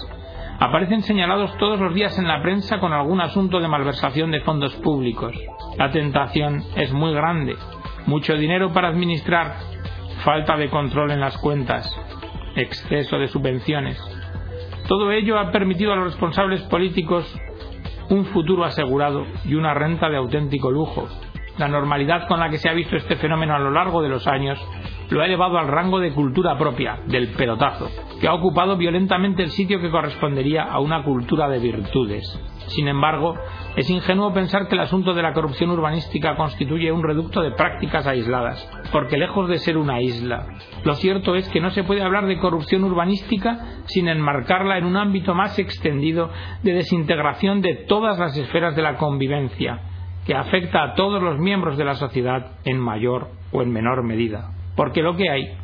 aparecen 0.60 1.02
señalados 1.04 1.58
todos 1.58 1.80
los 1.80 1.94
días 1.94 2.18
en 2.20 2.28
la 2.28 2.42
prensa 2.42 2.80
con 2.80 2.92
algún 2.92 3.22
asunto 3.22 3.60
de 3.60 3.68
malversación 3.68 4.32
de 4.32 4.42
fondos 4.42 4.76
públicos. 4.76 5.34
La 5.78 5.92
tentación 5.92 6.64
es 6.76 6.92
muy 6.92 7.14
grande. 7.14 7.56
Mucho 8.06 8.36
dinero 8.36 8.74
para 8.74 8.90
administrar, 8.90 9.56
falta 10.24 10.58
de 10.58 10.70
control 10.70 11.12
en 11.12 11.22
las 11.22 11.38
cuentas, 11.38 11.90
exceso 12.56 13.18
de 13.18 13.28
subvenciones. 13.28 13.98
Todo 14.88 15.12
ello 15.12 15.40
ha 15.40 15.52
permitido 15.52 15.94
a 15.94 15.96
los 15.96 16.06
responsables 16.06 16.62
políticos 16.64 17.40
un 18.10 18.26
futuro 18.26 18.66
asegurado 18.66 19.26
y 19.46 19.56
una 19.56 19.74
renta 19.74 20.10
de 20.10 20.18
auténtico 20.18 20.72
lujo. 20.72 21.08
La 21.58 21.68
normalidad 21.68 22.28
con 22.28 22.40
la 22.40 22.50
que 22.50 22.58
se 22.58 22.70
ha 22.70 22.74
visto 22.74 22.96
este 22.96 23.16
fenómeno 23.18 23.56
a 23.56 23.60
lo 23.60 23.72
largo 23.72 24.02
de 24.02 24.10
los 24.10 24.28
años 24.28 24.60
lo 25.10 25.22
ha 25.22 25.26
elevado 25.26 25.58
al 25.58 25.68
rango 25.68 26.00
de 26.00 26.14
cultura 26.14 26.58
propia, 26.58 27.00
del 27.08 27.30
pelotazo, 27.30 27.90
que 28.22 28.28
ha 28.28 28.34
ocupado 28.34 28.78
violentamente 28.78 29.44
el 29.44 29.50
sitio 29.50 29.82
que 29.82 29.90
correspondería 29.90 30.64
a 30.64 30.80
una 30.80 31.04
cultura 31.04 31.50
de 31.50 31.60
virtudes. 31.60 32.24
Sin 32.68 32.88
embargo, 32.88 33.36
es 33.76 33.90
ingenuo 33.90 34.32
pensar 34.34 34.68
que 34.68 34.76
el 34.76 34.82
asunto 34.82 35.14
de 35.14 35.24
la 35.24 35.34
corrupción 35.34 35.72
urbanística 35.72 36.36
constituye 36.36 36.92
un 36.92 37.02
reducto 37.02 37.42
de 37.42 37.52
prácticas 37.52 38.06
aisladas, 38.06 38.70
porque 38.92 39.18
lejos 39.18 39.50
de 39.50 39.58
ser 39.58 39.78
una 39.78 40.00
isla, 40.02 40.46
lo 40.84 40.94
cierto 40.96 41.36
es 41.36 41.50
que 41.50 41.62
no 41.62 41.72
se 41.72 41.84
puede 41.84 42.04
hablar 42.04 42.28
de 42.28 42.38
corrupción 42.38 42.84
urbanística 42.84 43.82
sin 43.86 44.08
enmarcarla 44.08 44.78
en 44.78 44.86
un 44.86 44.98
ámbito 44.98 45.34
más 45.34 45.58
extendido 45.58 46.30
de 46.62 46.74
desintegración 46.74 47.62
de 47.62 47.74
todas 47.88 48.20
las 48.20 48.38
esferas 48.38 48.76
de 48.76 48.84
la 48.84 48.98
convivencia, 48.98 49.82
que 50.28 50.36
afecta 50.36 50.84
a 50.84 50.94
todos 50.94 51.24
los 51.24 51.40
miembros 51.40 51.78
de 51.78 51.86
la 51.86 51.96
sociedad 51.96 52.52
en 52.66 52.78
mayor 52.78 53.30
o 53.52 53.64
en 53.64 53.72
menor 53.72 54.04
medida 54.04 54.59
porque 54.80 55.02
lo 55.02 55.18
que 55.18 55.30
hay 55.30 55.58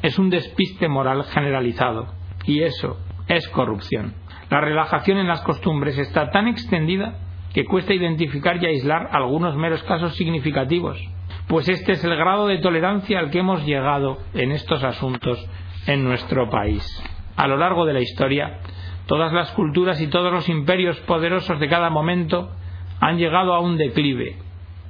es 0.00 0.16
un 0.20 0.30
despiste 0.30 0.86
moral 0.86 1.24
generalizado, 1.24 2.06
y 2.44 2.62
eso 2.62 3.00
es 3.26 3.48
corrupción. 3.48 4.14
La 4.48 4.60
relajación 4.60 5.18
en 5.18 5.26
las 5.26 5.40
costumbres 5.40 5.98
está 5.98 6.30
tan 6.30 6.46
extendida 6.46 7.18
que 7.52 7.64
cuesta 7.64 7.94
identificar 7.94 8.62
y 8.62 8.66
aislar 8.66 9.08
algunos 9.10 9.56
meros 9.56 9.82
casos 9.82 10.14
significativos, 10.14 11.04
pues 11.48 11.68
este 11.68 11.94
es 11.94 12.04
el 12.04 12.14
grado 12.14 12.46
de 12.46 12.58
tolerancia 12.58 13.18
al 13.18 13.32
que 13.32 13.40
hemos 13.40 13.66
llegado 13.66 14.18
en 14.34 14.52
estos 14.52 14.84
asuntos 14.84 15.44
en 15.88 16.04
nuestro 16.04 16.48
país. 16.48 16.86
A 17.34 17.48
lo 17.48 17.56
largo 17.56 17.86
de 17.86 17.94
la 17.94 18.00
historia, 18.02 18.60
todas 19.06 19.32
las 19.32 19.50
culturas 19.50 20.00
y 20.00 20.06
todos 20.06 20.32
los 20.32 20.48
imperios 20.48 20.96
poderosos 21.00 21.58
de 21.58 21.68
cada 21.68 21.90
momento 21.90 22.52
han 23.00 23.18
llegado 23.18 23.52
a 23.52 23.58
un 23.58 23.76
declive, 23.76 24.36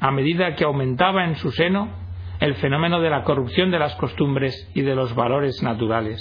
a 0.00 0.10
medida 0.10 0.54
que 0.54 0.64
aumentaba 0.64 1.24
en 1.24 1.36
su 1.36 1.50
seno 1.50 1.99
el 2.40 2.54
fenómeno 2.54 3.00
de 3.00 3.10
la 3.10 3.22
corrupción 3.22 3.70
de 3.70 3.78
las 3.78 3.94
costumbres 3.96 4.70
y 4.74 4.80
de 4.80 4.94
los 4.94 5.14
valores 5.14 5.62
naturales. 5.62 6.20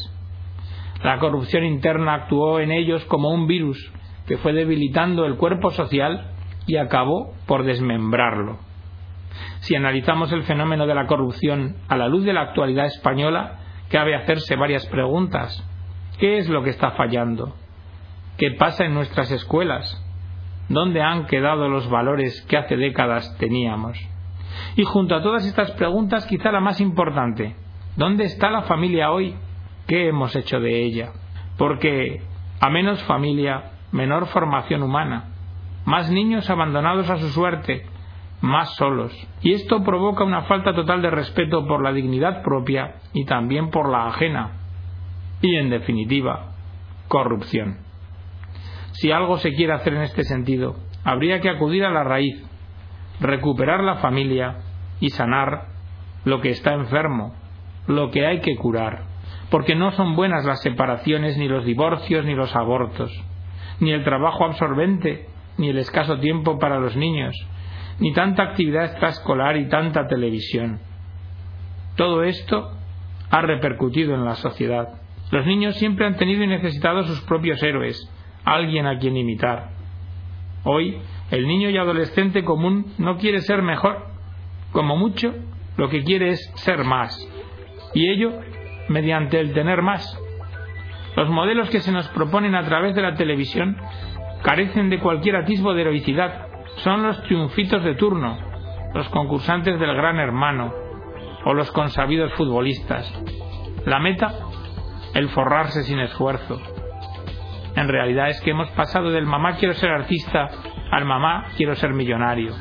La 1.01 1.17
corrupción 1.17 1.63
interna 1.63 2.13
actuó 2.13 2.59
en 2.59 2.71
ellos 2.71 3.05
como 3.05 3.29
un 3.29 3.47
virus 3.47 3.93
que 4.27 4.37
fue 4.37 4.51
debilitando 4.51 5.25
el 5.25 5.37
cuerpo 5.37 5.71
social 5.71 6.31
y 6.67 6.75
acabó 6.75 7.33
por 7.47 7.63
desmembrarlo. 7.63 8.59
Si 9.61 9.75
analizamos 9.75 10.31
el 10.33 10.43
fenómeno 10.43 10.87
de 10.87 10.95
la 10.95 11.07
corrupción 11.07 11.77
a 11.87 11.95
la 11.95 12.09
luz 12.09 12.25
de 12.25 12.33
la 12.33 12.41
actualidad 12.41 12.85
española, 12.85 13.59
cabe 13.89 14.13
hacerse 14.13 14.57
varias 14.57 14.85
preguntas. 14.87 15.65
¿Qué 16.19 16.37
es 16.37 16.49
lo 16.49 16.63
que 16.63 16.71
está 16.71 16.91
fallando? 16.91 17.55
¿Qué 18.37 18.51
pasa 18.51 18.83
en 18.83 18.93
nuestras 18.93 19.31
escuelas? 19.31 20.05
¿Dónde 20.67 21.01
han 21.01 21.27
quedado 21.27 21.69
los 21.69 21.89
valores 21.89 22.41
que 22.47 22.57
hace 22.57 22.75
décadas 22.75 23.37
teníamos? 23.37 23.97
Y 24.75 24.83
junto 24.83 25.15
a 25.15 25.21
todas 25.21 25.45
estas 25.45 25.71
preguntas, 25.71 26.25
quizá 26.25 26.51
la 26.51 26.59
más 26.59 26.81
importante, 26.81 27.55
¿dónde 27.95 28.25
está 28.25 28.49
la 28.49 28.63
familia 28.63 29.11
hoy? 29.11 29.35
¿Qué 29.87 30.07
hemos 30.07 30.35
hecho 30.35 30.59
de 30.59 30.83
ella? 30.83 31.11
Porque 31.57 32.21
a 32.59 32.69
menos 32.69 33.03
familia, 33.03 33.71
menor 33.91 34.27
formación 34.27 34.83
humana, 34.83 35.29
más 35.85 36.11
niños 36.11 36.49
abandonados 36.49 37.09
a 37.09 37.17
su 37.17 37.29
suerte, 37.29 37.85
más 38.41 38.75
solos. 38.75 39.13
Y 39.41 39.53
esto 39.53 39.83
provoca 39.83 40.23
una 40.23 40.43
falta 40.43 40.73
total 40.73 41.01
de 41.01 41.09
respeto 41.09 41.65
por 41.67 41.83
la 41.83 41.91
dignidad 41.91 42.43
propia 42.43 42.95
y 43.13 43.25
también 43.25 43.69
por 43.69 43.89
la 43.89 44.07
ajena. 44.07 44.51
Y 45.41 45.55
en 45.55 45.69
definitiva, 45.69 46.51
corrupción. 47.07 47.77
Si 48.91 49.11
algo 49.11 49.37
se 49.37 49.53
quiere 49.53 49.73
hacer 49.73 49.93
en 49.93 50.01
este 50.01 50.23
sentido, 50.23 50.75
habría 51.03 51.39
que 51.39 51.49
acudir 51.49 51.85
a 51.85 51.91
la 51.91 52.03
raíz, 52.03 52.45
recuperar 53.19 53.83
la 53.83 53.95
familia 53.97 54.57
y 54.99 55.09
sanar 55.09 55.67
lo 56.25 56.41
que 56.41 56.49
está 56.49 56.73
enfermo, 56.73 57.33
lo 57.87 58.11
que 58.11 58.25
hay 58.25 58.41
que 58.41 58.55
curar, 58.55 59.03
porque 59.49 59.75
no 59.75 59.91
son 59.91 60.15
buenas 60.15 60.45
las 60.45 60.61
separaciones, 60.61 61.37
ni 61.37 61.47
los 61.47 61.65
divorcios, 61.65 62.25
ni 62.25 62.35
los 62.35 62.55
abortos, 62.55 63.11
ni 63.79 63.91
el 63.91 64.03
trabajo 64.03 64.45
absorbente, 64.45 65.27
ni 65.57 65.69
el 65.69 65.77
escaso 65.77 66.19
tiempo 66.19 66.59
para 66.59 66.79
los 66.79 66.95
niños, 66.95 67.35
ni 67.99 68.13
tanta 68.13 68.43
actividad 68.43 68.85
extraescolar 68.85 69.57
y 69.57 69.67
tanta 69.67 70.07
televisión. 70.07 70.79
Todo 71.95 72.23
esto 72.23 72.71
ha 73.29 73.41
repercutido 73.41 74.15
en 74.15 74.25
la 74.25 74.35
sociedad. 74.35 75.01
Los 75.31 75.45
niños 75.45 75.75
siempre 75.75 76.05
han 76.05 76.15
tenido 76.15 76.43
y 76.43 76.47
necesitado 76.47 77.03
sus 77.03 77.21
propios 77.21 77.61
héroes, 77.61 78.09
alguien 78.45 78.87
a 78.87 78.97
quien 78.97 79.17
imitar. 79.17 79.78
Hoy 80.63 80.99
el 81.31 81.47
niño 81.47 81.69
y 81.69 81.77
adolescente 81.77 82.43
común 82.43 82.93
no 82.97 83.17
quiere 83.17 83.41
ser 83.41 83.61
mejor, 83.61 84.05
como 84.71 84.97
mucho 84.97 85.33
lo 85.77 85.89
que 85.89 86.03
quiere 86.03 86.29
es 86.29 86.51
ser 86.55 86.83
más, 86.83 87.17
y 87.93 88.09
ello 88.09 88.31
mediante 88.89 89.39
el 89.39 89.53
tener 89.53 89.81
más. 89.81 90.19
Los 91.15 91.29
modelos 91.29 91.69
que 91.69 91.79
se 91.79 91.91
nos 91.91 92.07
proponen 92.09 92.55
a 92.55 92.63
través 92.65 92.95
de 92.95 93.01
la 93.01 93.15
televisión 93.15 93.77
carecen 94.43 94.89
de 94.89 94.99
cualquier 94.99 95.35
atisbo 95.35 95.73
de 95.73 95.81
heroicidad, 95.81 96.47
son 96.77 97.03
los 97.03 97.21
triunfitos 97.23 97.83
de 97.83 97.95
turno, 97.95 98.37
los 98.93 99.07
concursantes 99.09 99.79
del 99.79 99.93
gran 99.95 100.17
hermano 100.17 100.73
o 101.45 101.53
los 101.53 101.71
consabidos 101.71 102.33
futbolistas. 102.33 103.11
La 103.85 103.99
meta, 103.99 104.33
el 105.13 105.29
forrarse 105.29 105.83
sin 105.83 105.99
esfuerzo. 105.99 106.59
En 107.75 107.87
realidad 107.87 108.29
es 108.29 108.41
que 108.41 108.51
hemos 108.51 108.69
pasado 108.71 109.11
del 109.11 109.25
mamá 109.25 109.57
quiero 109.57 109.73
ser 109.73 109.91
artista 109.91 110.49
al 110.91 111.05
mamá 111.05 111.45
quiero 111.55 111.75
ser 111.75 111.93
millonario. 111.93 112.53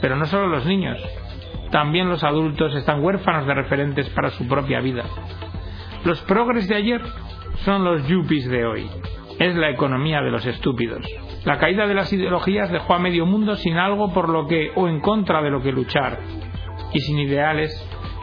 Pero 0.00 0.16
no 0.16 0.26
solo 0.26 0.46
los 0.48 0.66
niños, 0.66 0.98
también 1.70 2.08
los 2.08 2.22
adultos 2.22 2.74
están 2.74 3.02
huérfanos 3.02 3.46
de 3.46 3.54
referentes 3.54 4.08
para 4.10 4.30
su 4.30 4.46
propia 4.46 4.80
vida. 4.80 5.04
Los 6.04 6.20
progres 6.22 6.68
de 6.68 6.76
ayer 6.76 7.02
son 7.64 7.84
los 7.84 8.06
yuppies 8.06 8.48
de 8.48 8.64
hoy. 8.64 8.88
Es 9.38 9.54
la 9.56 9.70
economía 9.70 10.22
de 10.22 10.30
los 10.30 10.46
estúpidos. 10.46 11.04
La 11.44 11.58
caída 11.58 11.86
de 11.86 11.94
las 11.94 12.12
ideologías 12.12 12.70
dejó 12.70 12.94
a 12.94 12.98
medio 12.98 13.26
mundo 13.26 13.56
sin 13.56 13.76
algo 13.76 14.12
por 14.12 14.28
lo 14.28 14.46
que 14.46 14.70
o 14.74 14.88
en 14.88 15.00
contra 15.00 15.42
de 15.42 15.50
lo 15.50 15.60
que 15.60 15.72
luchar. 15.72 16.18
Y 16.92 17.00
sin 17.00 17.18
ideales, 17.18 17.70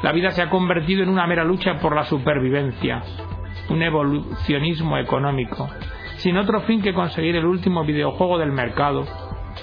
la 0.01 0.11
vida 0.11 0.31
se 0.31 0.41
ha 0.41 0.49
convertido 0.49 1.03
en 1.03 1.09
una 1.09 1.27
mera 1.27 1.43
lucha 1.43 1.75
por 1.79 1.95
la 1.95 2.03
supervivencia, 2.05 3.03
un 3.69 3.81
evolucionismo 3.81 4.97
económico, 4.97 5.69
sin 6.23 6.37
otro 6.37 6.61
fin 6.61 6.81
que 6.81 6.93
conseguir 6.93 7.35
el 7.35 7.45
último 7.45 7.83
videojuego 7.83 8.37
del 8.37 8.53
mercado 8.53 9.03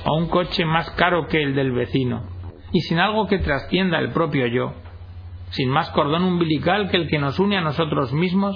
o 0.05 0.17
un 0.17 0.29
coche 0.29 0.67
más 0.67 0.90
caro 0.90 1.26
que 1.26 1.43
el 1.43 1.55
del 1.55 1.73
vecino, 1.73 2.23
y 2.71 2.81
sin 2.81 2.99
algo 2.99 3.26
que 3.26 3.38
trascienda 3.38 3.99
el 3.99 4.12
propio 4.12 4.47
yo, 4.47 4.75
sin 5.52 5.71
más 5.71 5.88
cordón 5.90 6.23
umbilical 6.23 6.90
que 6.90 6.99
el 6.99 7.09
que 7.09 7.19
nos 7.19 7.38
une 7.38 7.57
a 7.57 7.62
nosotros 7.62 8.12
mismos, 8.12 8.55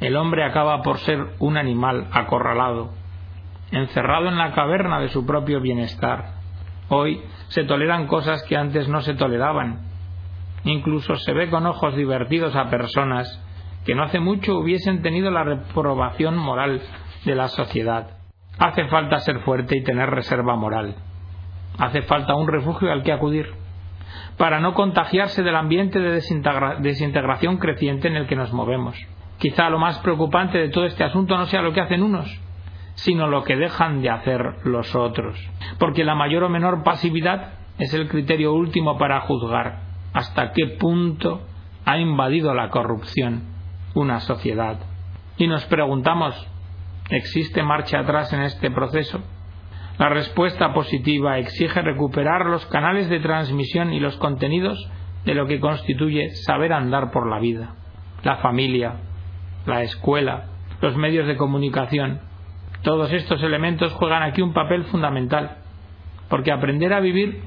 el 0.00 0.16
hombre 0.16 0.44
acaba 0.44 0.82
por 0.82 0.98
ser 0.98 1.18
un 1.38 1.56
animal 1.56 2.08
acorralado, 2.12 2.90
encerrado 3.72 4.28
en 4.28 4.36
la 4.36 4.52
caverna 4.52 5.00
de 5.00 5.08
su 5.08 5.24
propio 5.24 5.62
bienestar. 5.62 6.34
Hoy 6.90 7.22
se 7.48 7.64
toleran 7.64 8.06
cosas 8.06 8.42
que 8.44 8.58
antes 8.58 8.86
no 8.86 9.00
se 9.00 9.14
toleraban. 9.14 9.80
Incluso 10.64 11.16
se 11.16 11.32
ve 11.32 11.48
con 11.48 11.64
ojos 11.64 11.96
divertidos 11.96 12.54
a 12.54 12.68
personas 12.68 13.42
que 13.86 13.94
no 13.94 14.02
hace 14.02 14.20
mucho 14.20 14.58
hubiesen 14.58 15.00
tenido 15.00 15.30
la 15.30 15.42
reprobación 15.42 16.36
moral 16.36 16.82
de 17.26 17.34
la 17.34 17.48
sociedad. 17.48 18.16
Hace 18.58 18.86
falta 18.86 19.18
ser 19.18 19.40
fuerte 19.40 19.76
y 19.76 19.84
tener 19.84 20.08
reserva 20.08 20.56
moral. 20.56 20.94
Hace 21.78 22.02
falta 22.02 22.34
un 22.34 22.48
refugio 22.48 22.90
al 22.90 23.02
que 23.02 23.12
acudir 23.12 23.52
para 24.38 24.60
no 24.60 24.72
contagiarse 24.72 25.42
del 25.42 25.56
ambiente 25.56 25.98
de 25.98 26.22
desintegración 26.80 27.58
creciente 27.58 28.08
en 28.08 28.16
el 28.16 28.26
que 28.26 28.36
nos 28.36 28.52
movemos. 28.52 28.96
Quizá 29.38 29.68
lo 29.68 29.78
más 29.78 29.98
preocupante 29.98 30.56
de 30.56 30.70
todo 30.70 30.86
este 30.86 31.04
asunto 31.04 31.36
no 31.36 31.46
sea 31.46 31.60
lo 31.60 31.72
que 31.72 31.82
hacen 31.82 32.02
unos, 32.02 32.40
sino 32.94 33.26
lo 33.26 33.44
que 33.44 33.56
dejan 33.56 34.00
de 34.00 34.08
hacer 34.08 34.40
los 34.64 34.94
otros. 34.94 35.38
Porque 35.78 36.04
la 36.04 36.14
mayor 36.14 36.44
o 36.44 36.48
menor 36.48 36.82
pasividad 36.82 37.54
es 37.78 37.92
el 37.92 38.08
criterio 38.08 38.54
último 38.54 38.96
para 38.96 39.20
juzgar 39.22 39.80
hasta 40.14 40.52
qué 40.52 40.66
punto 40.78 41.42
ha 41.84 41.98
invadido 41.98 42.54
la 42.54 42.70
corrupción 42.70 43.42
una 43.94 44.20
sociedad. 44.20 44.78
Y 45.38 45.46
nos 45.46 45.64
preguntamos, 45.66 46.34
¿Existe 47.10 47.62
marcha 47.62 48.00
atrás 48.00 48.32
en 48.32 48.42
este 48.42 48.70
proceso? 48.70 49.22
La 49.98 50.08
respuesta 50.08 50.74
positiva 50.74 51.38
exige 51.38 51.80
recuperar 51.80 52.46
los 52.46 52.66
canales 52.66 53.08
de 53.08 53.20
transmisión 53.20 53.92
y 53.92 54.00
los 54.00 54.16
contenidos 54.16 54.90
de 55.24 55.34
lo 55.34 55.46
que 55.46 55.60
constituye 55.60 56.30
saber 56.30 56.72
andar 56.72 57.10
por 57.12 57.28
la 57.30 57.38
vida. 57.38 57.74
La 58.22 58.36
familia, 58.36 58.96
la 59.66 59.82
escuela, 59.82 60.46
los 60.80 60.96
medios 60.96 61.26
de 61.26 61.36
comunicación. 61.36 62.20
Todos 62.82 63.12
estos 63.12 63.42
elementos 63.42 63.92
juegan 63.94 64.22
aquí 64.22 64.42
un 64.42 64.52
papel 64.52 64.84
fundamental, 64.84 65.58
porque 66.28 66.52
aprender 66.52 66.92
a 66.92 67.00
vivir 67.00 67.42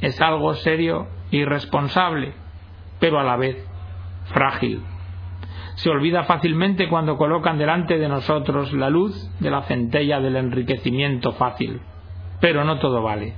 es 0.00 0.20
algo 0.20 0.54
serio 0.54 1.08
y 1.30 1.44
responsable, 1.44 2.34
pero 3.00 3.18
a 3.18 3.24
la 3.24 3.36
vez 3.36 3.56
frágil. 4.26 4.82
Se 5.74 5.90
olvida 5.90 6.24
fácilmente 6.24 6.88
cuando 6.88 7.16
colocan 7.16 7.58
delante 7.58 7.98
de 7.98 8.08
nosotros 8.08 8.72
la 8.72 8.90
luz 8.90 9.30
de 9.40 9.50
la 9.50 9.62
centella 9.62 10.20
del 10.20 10.36
enriquecimiento 10.36 11.32
fácil. 11.32 11.80
Pero 12.40 12.64
no 12.64 12.78
todo 12.78 13.02
vale. 13.02 13.34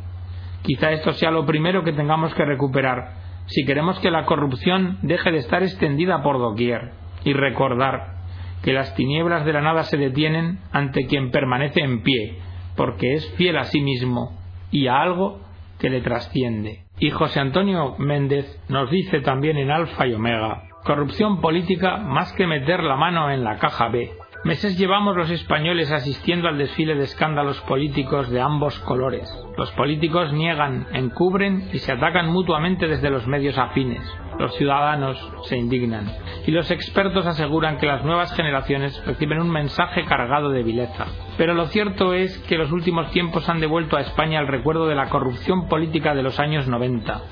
Quizá 0.62 0.92
esto 0.92 1.12
sea 1.12 1.30
lo 1.30 1.44
primero 1.44 1.84
que 1.84 1.92
tengamos 1.92 2.34
que 2.34 2.44
recuperar 2.44 3.24
si 3.46 3.64
queremos 3.66 3.98
que 4.00 4.10
la 4.10 4.24
corrupción 4.24 4.98
deje 5.02 5.30
de 5.30 5.38
estar 5.38 5.62
extendida 5.62 6.22
por 6.22 6.38
doquier 6.38 6.92
y 7.24 7.34
recordar 7.34 8.14
que 8.62 8.72
las 8.72 8.94
tinieblas 8.94 9.44
de 9.44 9.52
la 9.52 9.60
nada 9.60 9.82
se 9.82 9.98
detienen 9.98 10.60
ante 10.72 11.06
quien 11.06 11.30
permanece 11.30 11.80
en 11.80 12.02
pie, 12.02 12.38
porque 12.76 13.14
es 13.14 13.30
fiel 13.34 13.58
a 13.58 13.64
sí 13.64 13.82
mismo 13.82 14.38
y 14.70 14.86
a 14.86 15.02
algo 15.02 15.40
que 15.78 15.90
le 15.90 16.00
trasciende. 16.00 16.84
Y 16.98 17.10
José 17.10 17.40
Antonio 17.40 17.96
Méndez 17.98 18.62
nos 18.68 18.90
dice 18.90 19.20
también 19.20 19.58
en 19.58 19.70
Alfa 19.70 20.06
y 20.06 20.14
Omega, 20.14 20.62
corrupción 20.84 21.40
política 21.40 21.96
más 21.96 22.32
que 22.34 22.46
meter 22.46 22.82
la 22.82 22.96
mano 22.96 23.30
en 23.30 23.42
la 23.42 23.58
caja 23.58 23.88
B, 23.88 24.12
Meses 24.44 24.76
llevamos 24.76 25.16
los 25.16 25.30
españoles 25.30 25.90
asistiendo 25.90 26.48
al 26.48 26.58
desfile 26.58 26.94
de 26.94 27.04
escándalos 27.04 27.58
políticos 27.62 28.28
de 28.28 28.42
ambos 28.42 28.78
colores. 28.80 29.26
Los 29.56 29.70
políticos 29.70 30.34
niegan, 30.34 30.86
encubren 30.92 31.70
y 31.72 31.78
se 31.78 31.92
atacan 31.92 32.30
mutuamente 32.30 32.86
desde 32.86 33.08
los 33.08 33.26
medios 33.26 33.56
afines. 33.56 34.02
Los 34.38 34.54
ciudadanos 34.56 35.16
se 35.44 35.56
indignan. 35.56 36.12
Y 36.46 36.50
los 36.50 36.70
expertos 36.70 37.24
aseguran 37.24 37.78
que 37.78 37.86
las 37.86 38.04
nuevas 38.04 38.34
generaciones 38.34 39.02
reciben 39.06 39.40
un 39.40 39.50
mensaje 39.50 40.04
cargado 40.04 40.50
de 40.50 40.62
vileza. 40.62 41.06
Pero 41.38 41.54
lo 41.54 41.64
cierto 41.68 42.12
es 42.12 42.36
que 42.40 42.58
los 42.58 42.70
últimos 42.70 43.10
tiempos 43.12 43.48
han 43.48 43.60
devuelto 43.60 43.96
a 43.96 44.02
España 44.02 44.40
el 44.40 44.48
recuerdo 44.48 44.86
de 44.86 44.94
la 44.94 45.08
corrupción 45.08 45.68
política 45.68 46.14
de 46.14 46.22
los 46.22 46.38
años 46.38 46.68
90, 46.68 47.22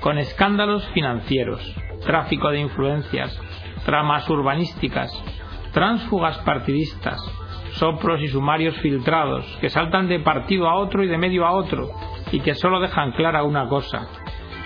con 0.00 0.16
escándalos 0.16 0.88
financieros, 0.94 1.60
tráfico 2.04 2.50
de 2.50 2.60
influencias, 2.60 3.38
tramas 3.84 4.28
urbanísticas, 4.30 5.10
tránsfugas 5.72 6.38
partidistas, 6.38 7.20
soplos 7.72 8.20
y 8.22 8.28
sumarios 8.28 8.76
filtrados, 8.76 9.44
que 9.60 9.70
saltan 9.70 10.08
de 10.08 10.20
partido 10.20 10.68
a 10.68 10.76
otro 10.76 11.02
y 11.02 11.08
de 11.08 11.18
medio 11.18 11.44
a 11.46 11.52
otro, 11.52 11.90
y 12.30 12.40
que 12.40 12.54
solo 12.54 12.80
dejan 12.80 13.12
clara 13.12 13.42
una 13.42 13.68
cosa, 13.68 14.06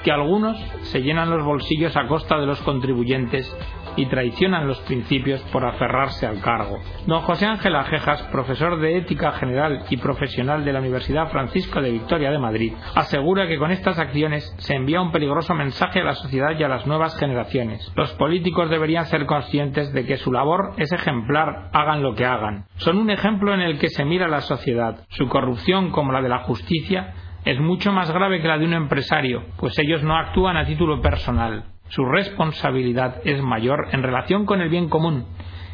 que 0.04 0.12
algunos 0.12 0.58
se 0.82 1.02
llenan 1.02 1.30
los 1.30 1.44
bolsillos 1.44 1.96
a 1.96 2.06
costa 2.06 2.38
de 2.38 2.46
los 2.46 2.60
contribuyentes 2.62 3.50
y 3.96 4.06
traicionan 4.06 4.66
los 4.66 4.78
principios 4.80 5.40
por 5.52 5.64
aferrarse 5.64 6.26
al 6.26 6.40
cargo. 6.40 6.78
Don 7.06 7.20
José 7.22 7.46
Ángel 7.46 7.76
Ajejas, 7.76 8.22
profesor 8.32 8.78
de 8.80 8.96
Ética 8.96 9.32
General 9.32 9.84
y 9.90 9.96
Profesional 9.96 10.64
de 10.64 10.72
la 10.72 10.80
Universidad 10.80 11.30
Francisco 11.30 11.80
de 11.80 11.90
Victoria 11.90 12.30
de 12.30 12.38
Madrid, 12.38 12.72
asegura 12.94 13.46
que 13.46 13.58
con 13.58 13.70
estas 13.70 13.98
acciones 13.98 14.54
se 14.58 14.74
envía 14.74 15.00
un 15.00 15.12
peligroso 15.12 15.54
mensaje 15.54 16.00
a 16.00 16.04
la 16.04 16.14
sociedad 16.14 16.58
y 16.58 16.62
a 16.62 16.68
las 16.68 16.86
nuevas 16.86 17.18
generaciones. 17.18 17.92
Los 17.96 18.12
políticos 18.14 18.70
deberían 18.70 19.06
ser 19.06 19.26
conscientes 19.26 19.92
de 19.92 20.06
que 20.06 20.16
su 20.16 20.32
labor 20.32 20.74
es 20.76 20.92
ejemplar, 20.92 21.70
hagan 21.72 22.02
lo 22.02 22.14
que 22.14 22.24
hagan. 22.24 22.66
Son 22.76 22.98
un 22.98 23.10
ejemplo 23.10 23.54
en 23.54 23.60
el 23.60 23.78
que 23.78 23.88
se 23.88 24.04
mira 24.04 24.28
la 24.28 24.40
sociedad. 24.40 25.04
Su 25.10 25.28
corrupción, 25.28 25.90
como 25.90 26.12
la 26.12 26.22
de 26.22 26.28
la 26.28 26.40
justicia, 26.40 27.14
es 27.44 27.58
mucho 27.60 27.92
más 27.92 28.10
grave 28.10 28.42
que 28.42 28.48
la 28.48 28.58
de 28.58 28.64
un 28.66 28.74
empresario, 28.74 29.44
pues 29.56 29.78
ellos 29.78 30.02
no 30.02 30.16
actúan 30.16 30.56
a 30.56 30.66
título 30.66 31.00
personal. 31.00 31.64
Su 31.88 32.04
responsabilidad 32.04 33.16
es 33.24 33.42
mayor 33.42 33.88
en 33.92 34.02
relación 34.02 34.46
con 34.46 34.60
el 34.60 34.68
bien 34.68 34.88
común 34.88 35.26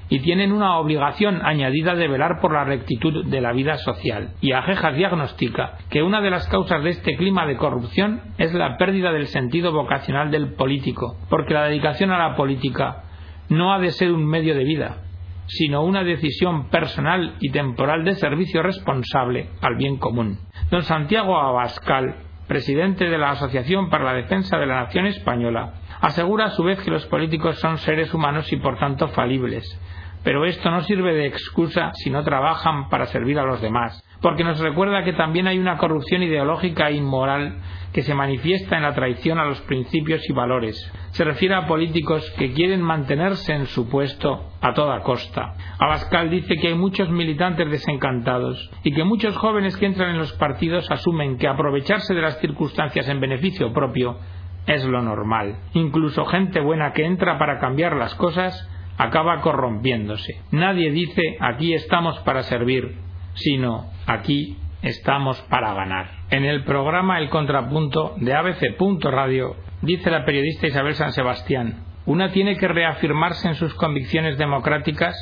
y 0.09 0.21
tienen 0.21 0.53
una 0.53 0.79
obligación 0.79 1.41
añadida 1.45 1.95
de 1.95 2.09
velar 2.09 2.41
por 2.41 2.53
la 2.53 2.65
rectitud 2.65 3.25
de 3.25 3.41
la 3.41 3.53
vida 3.53 3.79
social. 3.79 4.31
Y 4.41 4.53
Ajejas 4.53 4.97
diagnostica 4.97 5.79
que 5.91 6.03
una 6.03 6.21
de 6.21 6.31
las 6.31 6.47
causas 6.49 6.83
de 6.85 6.91
este 6.91 7.17
clima 7.17 7.47
de 7.47 7.57
corrupción 7.57 8.21
es 8.39 8.53
la 8.55 8.77
pérdida 8.77 9.13
del 9.13 9.27
sentido 9.27 9.73
vocacional 9.73 10.31
del 10.31 10.55
político, 10.55 11.17
porque 11.31 11.55
la 11.55 11.65
dedicación 11.65 12.11
a 12.11 12.19
la 12.19 12.37
política 12.37 13.05
no 13.49 13.73
ha 13.73 13.79
de 13.79 13.91
ser 13.91 14.13
un 14.13 14.25
medio 14.25 14.55
de 14.55 14.65
vida, 14.65 14.99
sino 15.47 15.83
una 15.83 16.05
decisión 16.05 16.69
personal 16.69 17.37
y 17.41 17.51
temporal 17.51 18.05
de 18.05 18.15
servicio 18.15 18.63
responsable 18.63 19.49
al 19.61 19.77
bien 19.77 19.97
común. 19.97 20.39
Don 20.71 20.83
Santiago 20.83 21.39
Abascal, 21.39 22.17
presidente 22.47 23.09
de 23.09 23.19
la 23.19 23.31
Asociación 23.31 23.91
para 23.91 24.05
la 24.05 24.15
Defensa 24.15 24.59
de 24.59 24.67
la 24.67 24.85
Nación 24.85 25.07
Española, 25.07 25.75
Asegura 26.05 26.45
a 26.45 26.51
su 26.51 26.63
vez 26.63 26.79
que 26.83 26.91
los 26.91 27.07
políticos 27.07 27.59
son 27.61 27.79
seres 27.79 28.13
humanos 28.13 28.53
y 28.53 28.57
por 28.57 28.79
tanto 28.79 29.09
falibles, 29.09 29.65
pero 30.23 30.45
esto 30.45 30.71
no 30.71 30.83
sirve 30.83 31.15
de 31.15 31.25
excusa 31.25 31.93
si 31.95 32.11
no 32.11 32.23
trabajan 32.23 32.91
para 32.91 33.07
servir 33.07 33.39
a 33.39 33.47
los 33.47 33.63
demás, 33.63 34.07
porque 34.21 34.45
nos 34.45 34.61
recuerda 34.61 35.03
que 35.03 35.15
también 35.15 35.47
hay 35.47 35.59
una 35.59 35.79
corrupción 35.79 36.23
ideológica 36.23 36.91
e 36.91 36.97
inmoral 36.97 37.57
que 37.95 38.03
se 38.03 38.13
manifiesta 38.13 38.77
en 38.77 38.83
la 38.83 38.93
traición 38.93 39.39
a 39.39 39.47
los 39.47 39.63
principios 39.63 40.29
y 40.29 40.35
valores. 40.35 40.93
Se 41.13 41.25
refiere 41.25 41.55
a 41.55 41.67
políticos 41.67 42.31
que 42.37 42.53
quieren 42.53 42.83
mantenerse 42.83 43.55
en 43.55 43.65
su 43.65 43.89
puesto 43.89 44.51
a 44.61 44.75
toda 44.75 45.01
costa. 45.01 45.55
Abascal 45.79 46.29
dice 46.29 46.57
que 46.57 46.69
hay 46.69 46.75
muchos 46.75 47.09
militantes 47.09 47.71
desencantados 47.71 48.71
y 48.83 48.93
que 48.93 49.05
muchos 49.05 49.39
jóvenes 49.39 49.75
que 49.79 49.87
entran 49.87 50.11
en 50.11 50.19
los 50.19 50.35
partidos 50.35 50.91
asumen 50.91 51.39
que 51.39 51.49
aprovecharse 51.49 52.13
de 52.13 52.21
las 52.21 52.39
circunstancias 52.41 53.09
en 53.09 53.21
beneficio 53.21 53.73
propio 53.73 54.19
es 54.67 54.85
lo 54.85 55.03
normal. 55.03 55.57
Incluso 55.75 56.25
gente 56.25 56.61
buena 56.61 56.93
que 56.93 57.05
entra 57.05 57.39
para 57.39 57.59
cambiar 57.59 57.97
las 57.97 58.15
cosas 58.15 58.69
acaba 58.97 59.41
corrompiéndose. 59.41 60.41
Nadie 60.51 60.91
dice 60.91 61.37
aquí 61.41 61.75
estamos 61.75 62.19
para 62.21 62.43
servir, 62.43 62.97
sino 63.35 63.91
aquí 64.07 64.57
estamos 64.83 65.41
para 65.43 65.75
ganar. 65.75 66.11
En 66.31 66.45
el 66.45 66.65
programa 66.65 67.19
El 67.19 67.31
Contrapunto 67.31 68.15
de 68.19 68.35
ABC. 68.35 68.77
Radio 69.03 69.57
dice 69.83 70.11
la 70.11 70.25
periodista 70.25 70.67
Isabel 70.67 70.95
San 70.95 71.13
Sebastián, 71.13 71.85
una 72.07 72.33
tiene 72.33 72.57
que 72.57 72.69
reafirmarse 72.69 73.49
en 73.49 73.55
sus 73.55 73.75
convicciones 73.75 74.39
democráticas 74.39 75.15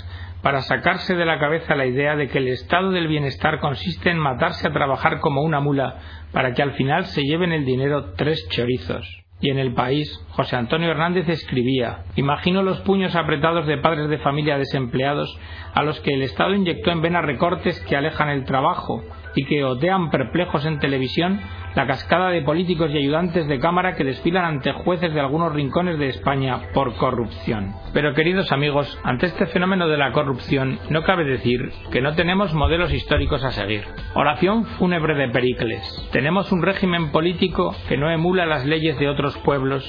para 0.43 0.63
sacarse 0.63 1.15
de 1.15 1.25
la 1.25 1.39
cabeza 1.39 1.77
la 1.77 1.87
idea 1.87 2.17
de 2.17 2.29
que 2.29 2.39
el 2.39 2.49
estado 2.49 2.91
del 2.91 3.07
bienestar 3.07 3.61
consiste 3.61 4.11
en 4.11 4.19
matarse 4.19 4.67
a 4.67 4.73
trabajar 4.73 5.21
como 5.21 5.43
una 5.43 5.61
mula 5.61 5.99
para 6.33 6.53
que 6.53 6.63
al 6.63 6.73
final 6.73 7.05
se 7.07 7.23
lleven 7.23 7.53
el 7.53 7.65
dinero 7.65 8.15
tres 8.15 8.49
chorizos 8.51 9.23
y 9.43 9.51
en 9.51 9.59
el 9.59 9.75
país, 9.75 10.09
José 10.31 10.57
Antonio 10.57 10.91
Hernández 10.91 11.29
escribía 11.29 12.05
Imagino 12.15 12.63
los 12.63 12.81
puños 12.81 13.15
apretados 13.17 13.67
de 13.67 13.77
padres 13.77 14.09
de 14.09 14.19
familia 14.19 14.57
desempleados 14.57 15.37
a 15.75 15.83
los 15.83 16.01
que 16.01 16.15
el 16.15 16.23
Estado 16.23 16.55
inyectó 16.55 16.93
en 16.93 17.03
vena 17.03 17.21
recortes 17.21 17.79
que 17.81 17.97
alejan 17.97 18.29
el 18.31 18.45
trabajo 18.45 19.03
y 19.35 19.45
que 19.45 19.65
otean 19.65 20.11
perplejos 20.11 20.65
en 20.67 20.79
televisión 20.79 21.41
la 21.75 21.87
cascada 21.87 22.29
de 22.29 22.43
políticos 22.43 22.91
y 22.93 22.99
ayudantes 22.99 23.49
de 23.49 23.59
Cámara 23.59 23.95
que 23.95 24.05
desfilan 24.05 24.45
ante 24.45 24.73
jueces 24.73 25.15
de 25.15 25.21
algunos 25.21 25.53
rincones 25.55 25.99
de 25.99 26.09
España 26.09 26.69
por 26.75 26.95
corrupción. 26.97 27.73
Pero 27.95 28.15
queridos 28.15 28.53
amigos, 28.53 28.99
ante 29.05 29.27
este 29.27 29.47
fenómeno 29.47 29.89
de 29.89 29.97
la 29.97 30.13
corrupción 30.13 30.79
no 30.91 31.03
cabe 31.03 31.25
decir 31.25 31.71
que 31.91 32.03
no 32.03 32.15
tenemos 32.15 32.53
modelos 32.53 32.93
históricos 32.93 33.43
a 33.45 33.53
seguir. 33.53 33.85
Oración 34.15 34.67
fúnebre 34.67 35.15
de 35.15 35.29
Pericles. 35.29 36.09
Tenemos 36.13 36.53
un 36.53 36.63
régimen 36.63 37.11
político 37.11 37.75
que 37.89 37.97
no 37.97 38.11
emula 38.11 38.45
las 38.45 38.67
leyes 38.67 38.99
de 38.99 39.09
otros 39.09 39.37
pueblos 39.39 39.83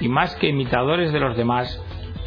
y 0.00 0.08
más 0.08 0.34
que 0.36 0.48
imitadores 0.48 1.12
de 1.12 1.20
los 1.20 1.36
demás, 1.36 1.82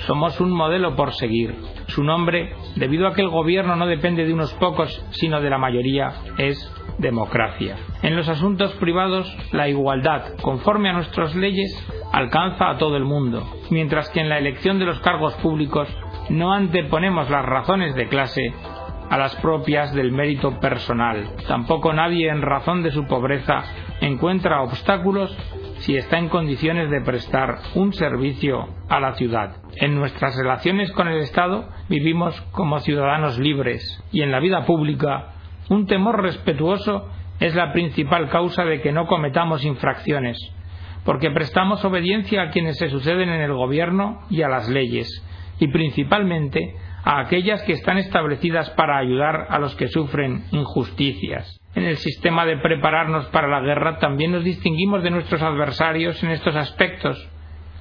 somos 0.06 0.40
un 0.40 0.52
modelo 0.52 0.96
por 0.96 1.14
seguir. 1.14 1.56
Su 1.88 2.04
nombre, 2.04 2.54
debido 2.76 3.08
a 3.08 3.14
que 3.14 3.22
el 3.22 3.30
gobierno 3.30 3.76
no 3.76 3.88
depende 3.88 4.26
de 4.26 4.34
unos 4.34 4.54
pocos, 4.54 5.06
sino 5.12 5.42
de 5.42 5.50
la 5.50 5.58
mayoría, 5.58 6.14
es 6.38 6.72
democracia. 6.98 7.76
En 8.02 8.16
los 8.16 8.30
asuntos 8.30 8.72
privados, 8.74 9.36
la 9.52 9.68
igualdad, 9.68 10.36
conforme 10.42 10.90
a 10.90 10.94
nuestras 10.94 11.36
leyes, 11.36 11.72
alcanza 12.12 12.70
a 12.70 12.78
todo 12.78 12.98
el 12.98 13.04
mundo, 13.04 13.44
mientras 13.70 14.10
que 14.10 14.22
en 14.22 14.30
la 14.30 14.38
elección 14.38 14.80
de 14.80 14.86
los 14.86 15.00
cargos 15.00 15.34
públicos 15.36 15.88
no 16.30 16.54
anteponemos 16.54 17.30
las 17.30 17.46
razones 17.46 17.96
de 17.96 18.08
clase 18.08 18.54
a 19.10 19.18
las 19.18 19.36
propias 19.38 19.94
del 19.94 20.12
mérito 20.12 20.60
personal. 20.60 21.36
Tampoco 21.48 21.94
nadie 21.94 22.30
en 22.30 22.42
razón 22.42 22.84
de 22.84 22.92
su 22.92 23.06
pobreza 23.06 23.64
encuentra 24.02 24.62
obstáculos 24.62 25.36
si 25.84 25.98
está 25.98 26.18
en 26.18 26.30
condiciones 26.30 26.90
de 26.90 27.02
prestar 27.02 27.60
un 27.76 27.92
servicio 27.92 28.70
a 28.88 29.02
la 29.02 29.16
ciudad. 29.16 29.58
En 29.76 29.96
nuestras 29.96 30.34
relaciones 30.38 30.90
con 30.94 31.10
el 31.10 31.20
Estado 31.20 31.68
vivimos 31.90 32.40
como 32.52 32.80
ciudadanos 32.80 33.38
libres 33.38 34.02
y 34.14 34.22
en 34.22 34.32
la 34.32 34.40
vida 34.40 34.66
pública 34.66 35.34
un 35.68 35.86
temor 35.86 36.22
respetuoso 36.22 37.10
es 37.42 37.54
la 37.54 37.74
principal 37.74 38.30
causa 38.30 38.64
de 38.64 38.82
que 38.82 38.94
no 38.94 39.08
cometamos 39.08 39.66
infracciones, 39.66 40.38
porque 41.04 41.32
prestamos 41.32 41.84
obediencia 41.84 42.44
a 42.44 42.52
quienes 42.52 42.78
se 42.78 42.88
suceden 42.88 43.28
en 43.28 43.42
el 43.42 43.52
gobierno 43.52 44.22
y 44.30 44.42
a 44.42 44.48
las 44.48 44.70
leyes, 44.70 45.10
y 45.60 45.68
principalmente 45.68 46.76
a 47.04 47.20
aquellas 47.20 47.62
que 47.64 47.74
están 47.74 47.98
establecidas 47.98 48.70
para 48.72 48.98
ayudar 48.98 49.48
a 49.50 49.60
los 49.60 49.76
que 49.76 49.90
sufren 49.90 50.46
injusticias. 50.52 51.60
En 51.76 51.86
el 51.86 51.98
sistema 51.98 52.46
de 52.46 52.58
prepararnos 52.58 53.26
para 53.28 53.48
la 53.48 53.62
guerra 53.62 53.98
también 53.98 54.32
nos 54.32 54.44
distinguimos 54.44 55.02
de 55.04 55.10
nuestros 55.10 55.42
adversarios 55.42 56.22
en 56.24 56.30
estos 56.30 56.56
aspectos. 56.56 57.30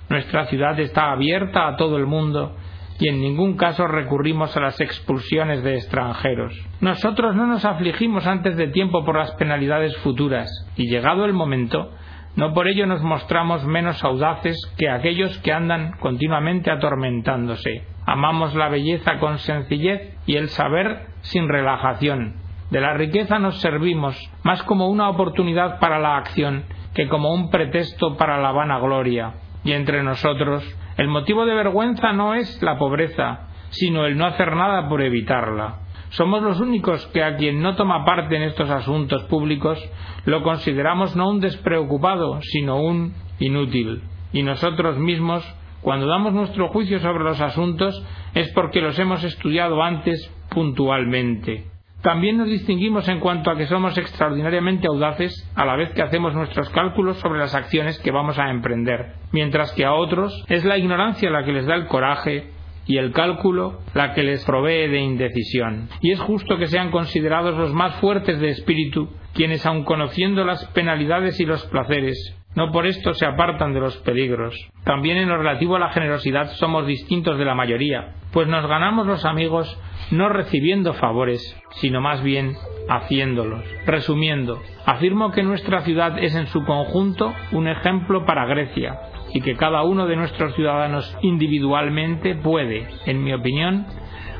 Nuestra 0.08 0.46
ciudad 0.46 0.78
está 0.80 1.12
abierta 1.12 1.68
a 1.68 1.76
todo 1.76 1.96
el 1.96 2.06
mundo 2.06 2.56
y 2.98 3.08
en 3.08 3.20
ningún 3.20 3.56
caso 3.56 3.86
recurrimos 3.86 4.56
a 4.56 4.60
las 4.60 4.80
expulsiones 4.80 5.62
de 5.62 5.74
extranjeros. 5.74 6.54
Nosotros 6.80 7.34
no 7.34 7.46
nos 7.46 7.64
afligimos 7.64 8.26
antes 8.26 8.56
de 8.56 8.68
tiempo 8.68 9.04
por 9.04 9.18
las 9.18 9.32
penalidades 9.32 9.96
futuras 9.98 10.48
y 10.76 10.88
llegado 10.88 11.24
el 11.24 11.32
momento 11.32 11.90
no 12.34 12.54
por 12.54 12.66
ello 12.66 12.86
nos 12.86 13.02
mostramos 13.02 13.64
menos 13.66 14.02
audaces 14.02 14.56
que 14.78 14.88
aquellos 14.88 15.36
que 15.38 15.52
andan 15.52 15.92
continuamente 15.98 16.70
atormentándose. 16.70 17.84
Amamos 18.06 18.54
la 18.54 18.70
belleza 18.70 19.18
con 19.18 19.38
sencillez 19.38 20.16
y 20.26 20.36
el 20.36 20.48
saber 20.48 21.08
sin 21.20 21.46
relajación. 21.48 22.41
De 22.72 22.80
la 22.80 22.94
riqueza 22.94 23.38
nos 23.38 23.60
servimos 23.60 24.16
más 24.44 24.62
como 24.62 24.88
una 24.88 25.10
oportunidad 25.10 25.78
para 25.78 25.98
la 25.98 26.16
acción 26.16 26.64
que 26.94 27.06
como 27.06 27.30
un 27.34 27.50
pretexto 27.50 28.16
para 28.16 28.40
la 28.40 28.50
vanagloria. 28.50 29.34
Y 29.62 29.72
entre 29.72 30.02
nosotros, 30.02 30.64
el 30.96 31.08
motivo 31.08 31.44
de 31.44 31.52
vergüenza 31.52 32.14
no 32.14 32.34
es 32.34 32.62
la 32.62 32.78
pobreza, 32.78 33.48
sino 33.68 34.06
el 34.06 34.16
no 34.16 34.24
hacer 34.24 34.56
nada 34.56 34.88
por 34.88 35.02
evitarla. 35.02 35.80
Somos 36.12 36.42
los 36.42 36.60
únicos 36.60 37.06
que 37.08 37.22
a 37.22 37.36
quien 37.36 37.60
no 37.60 37.76
toma 37.76 38.06
parte 38.06 38.36
en 38.36 38.42
estos 38.44 38.70
asuntos 38.70 39.22
públicos 39.24 39.78
lo 40.24 40.42
consideramos 40.42 41.14
no 41.14 41.28
un 41.28 41.40
despreocupado, 41.40 42.40
sino 42.40 42.80
un 42.80 43.12
inútil. 43.38 44.00
Y 44.32 44.44
nosotros 44.44 44.96
mismos, 44.96 45.44
cuando 45.82 46.06
damos 46.06 46.32
nuestro 46.32 46.68
juicio 46.68 47.00
sobre 47.00 47.24
los 47.24 47.38
asuntos, 47.38 48.02
es 48.32 48.50
porque 48.54 48.80
los 48.80 48.98
hemos 48.98 49.22
estudiado 49.24 49.82
antes 49.82 50.34
puntualmente. 50.48 51.71
También 52.02 52.36
nos 52.36 52.48
distinguimos 52.48 53.08
en 53.08 53.20
cuanto 53.20 53.50
a 53.50 53.56
que 53.56 53.66
somos 53.66 53.96
extraordinariamente 53.96 54.88
audaces 54.88 55.48
a 55.54 55.64
la 55.64 55.76
vez 55.76 55.92
que 55.94 56.02
hacemos 56.02 56.34
nuestros 56.34 56.68
cálculos 56.70 57.18
sobre 57.18 57.38
las 57.38 57.54
acciones 57.54 57.98
que 58.00 58.10
vamos 58.10 58.38
a 58.38 58.50
emprender, 58.50 59.14
mientras 59.30 59.72
que 59.72 59.84
a 59.84 59.92
otros 59.92 60.44
es 60.48 60.64
la 60.64 60.78
ignorancia 60.78 61.30
la 61.30 61.44
que 61.44 61.52
les 61.52 61.66
da 61.66 61.76
el 61.76 61.86
coraje, 61.86 62.50
y 62.86 62.98
el 62.98 63.12
cálculo 63.12 63.80
la 63.94 64.12
que 64.12 64.22
les 64.22 64.44
provee 64.44 64.88
de 64.88 64.98
indecisión. 64.98 65.88
Y 66.00 66.12
es 66.12 66.20
justo 66.20 66.58
que 66.58 66.66
sean 66.66 66.90
considerados 66.90 67.56
los 67.56 67.72
más 67.72 67.94
fuertes 67.96 68.40
de 68.40 68.48
espíritu 68.50 69.08
quienes, 69.34 69.64
aun 69.64 69.84
conociendo 69.84 70.44
las 70.44 70.64
penalidades 70.72 71.40
y 71.40 71.46
los 71.46 71.64
placeres, 71.66 72.36
no 72.54 72.70
por 72.70 72.86
esto 72.86 73.14
se 73.14 73.26
apartan 73.26 73.72
de 73.72 73.80
los 73.80 73.96
peligros. 73.98 74.54
También 74.84 75.16
en 75.16 75.28
lo 75.28 75.38
relativo 75.38 75.76
a 75.76 75.80
la 75.80 75.90
generosidad 75.90 76.50
somos 76.52 76.86
distintos 76.86 77.38
de 77.38 77.44
la 77.44 77.54
mayoría, 77.54 78.14
pues 78.32 78.48
nos 78.48 78.66
ganamos 78.66 79.06
los 79.06 79.24
amigos 79.24 79.78
no 80.10 80.28
recibiendo 80.28 80.92
favores, 80.94 81.56
sino 81.72 82.00
más 82.00 82.22
bien 82.22 82.54
haciéndolos. 82.88 83.64
Resumiendo, 83.86 84.60
afirmo 84.84 85.32
que 85.32 85.42
nuestra 85.42 85.80
ciudad 85.80 86.18
es 86.18 86.34
en 86.34 86.46
su 86.48 86.64
conjunto 86.64 87.32
un 87.52 87.68
ejemplo 87.68 88.26
para 88.26 88.46
Grecia, 88.46 88.98
y 89.32 89.40
que 89.40 89.56
cada 89.56 89.82
uno 89.82 90.06
de 90.06 90.16
nuestros 90.16 90.54
ciudadanos 90.54 91.16
individualmente 91.22 92.34
puede, 92.34 92.86
en 93.06 93.24
mi 93.24 93.32
opinión, 93.32 93.86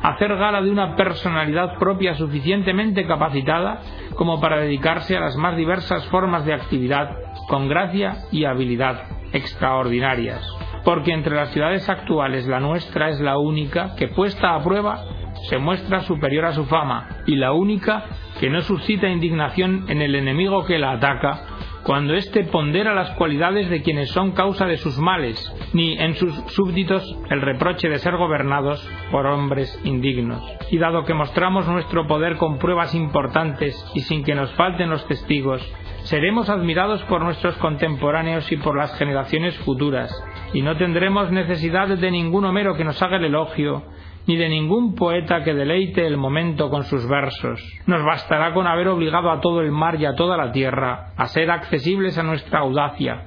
hacer 0.03 0.37
gala 0.37 0.61
de 0.61 0.71
una 0.71 0.97
personalidad 0.97 1.79
propia 1.79 2.15
suficientemente 2.15 3.07
capacitada 3.07 3.81
como 4.17 4.41
para 4.41 4.61
dedicarse 4.61 5.17
a 5.17 5.21
las 5.21 5.37
más 5.37 5.57
diversas 5.57 6.07
formas 6.09 6.45
de 6.45 6.55
actividad 6.55 7.17
con 7.49 7.69
gracia 7.69 8.25
y 8.31 8.45
habilidad 8.45 9.05
extraordinarias. 9.33 10.43
Porque 10.85 11.13
entre 11.13 11.37
las 11.37 11.51
ciudades 11.51 11.89
actuales 11.89 12.47
la 12.47 12.61
nuestra 12.61 13.09
es 13.09 13.21
la 13.21 13.39
única 13.39 13.95
que 13.97 14.09
puesta 14.09 14.55
a 14.55 14.63
prueba 14.63 15.05
se 15.49 15.59
muestra 15.59 16.01
superior 16.01 16.45
a 16.45 16.53
su 16.53 16.65
fama 16.67 17.09
y 17.27 17.37
la 17.37 17.53
única 17.53 18.05
que 18.41 18.51
no 18.51 18.61
suscita 18.63 19.09
indignación 19.09 19.87
en 19.89 20.03
el 20.03 20.15
enemigo 20.15 20.65
que 20.65 20.79
la 20.79 20.93
ataca 20.93 21.47
cuando 21.83 22.15
éste 22.15 22.45
pondera 22.45 22.95
las 22.95 23.11
cualidades 23.13 23.69
de 23.69 23.83
quienes 23.83 24.11
son 24.11 24.33
causa 24.33 24.67
de 24.67 24.77
sus 24.77 24.99
males, 24.99 25.53
ni 25.73 25.99
en 25.99 26.15
sus 26.15 26.33
súbditos 26.53 27.03
el 27.29 27.41
reproche 27.41 27.89
de 27.89 27.99
ser 27.99 28.17
gobernados 28.17 28.89
por 29.11 29.27
hombres 29.27 29.81
indignos. 29.83 30.43
Y 30.71 30.79
dado 30.79 31.05
que 31.05 31.15
mostramos 31.15 31.67
nuestro 31.67 32.07
poder 32.07 32.37
con 32.37 32.59
pruebas 32.59 32.95
importantes 32.95 33.75
y 33.95 34.01
sin 34.03 34.23
que 34.23 34.37
nos 34.37 34.53
falten 34.53 34.91
los 34.91 35.07
testigos, 35.09 35.61
seremos 36.05 36.49
admirados 36.49 37.03
por 37.05 37.23
nuestros 37.23 37.57
contemporáneos 37.59 38.51
y 38.51 38.57
por 38.57 38.77
las 38.77 38.97
generaciones 38.99 39.57
futuras, 39.59 40.11
y 40.53 40.63
no 40.63 40.77
tendremos 40.77 41.31
necesidad 41.31 41.89
de 41.89 42.11
ningún 42.11 42.45
Homero 42.45 42.75
que 42.77 42.85
nos 42.85 43.01
haga 43.03 43.17
el 43.17 43.27
elogio, 43.27 43.85
ni 44.27 44.37
de 44.37 44.49
ningún 44.49 44.95
poeta 44.95 45.43
que 45.43 45.55
deleite 45.55 46.07
el 46.07 46.17
momento 46.17 46.71
con 46.71 46.85
sus 46.85 47.09
versos. 47.09 47.61
Nos 47.87 48.05
bastará 48.05 48.53
con 48.53 48.67
haber 48.67 48.89
obligado 48.89 49.31
a 49.31 49.41
todo 49.41 49.61
el 49.61 49.73
mar 49.73 50.01
y 50.01 50.05
a 50.05 50.15
toda 50.15 50.37
la 50.37 50.53
tierra 50.53 51.13
a 51.17 51.27
ser 51.27 51.51
accesibles 51.51 52.19
a 52.19 52.23
nuestra 52.23 52.61
audacia, 52.61 53.25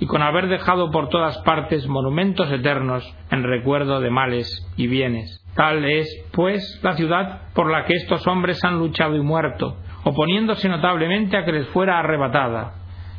y 0.00 0.06
con 0.06 0.22
haber 0.22 0.48
dejado 0.48 0.90
por 0.90 1.08
todas 1.08 1.38
partes 1.38 1.86
monumentos 1.86 2.50
eternos 2.50 3.08
en 3.30 3.44
recuerdo 3.44 4.00
de 4.00 4.10
males 4.10 4.68
y 4.76 4.88
bienes. 4.88 5.44
Tal 5.54 5.84
es, 5.84 6.08
pues, 6.32 6.80
la 6.82 6.94
ciudad 6.94 7.52
por 7.54 7.70
la 7.70 7.84
que 7.84 7.94
estos 7.94 8.26
hombres 8.26 8.64
han 8.64 8.78
luchado 8.78 9.14
y 9.14 9.20
muerto, 9.20 9.76
oponiéndose 10.04 10.68
notablemente 10.68 11.36
a 11.36 11.44
que 11.44 11.52
les 11.52 11.68
fuera 11.68 11.98
arrebatada, 11.98 12.74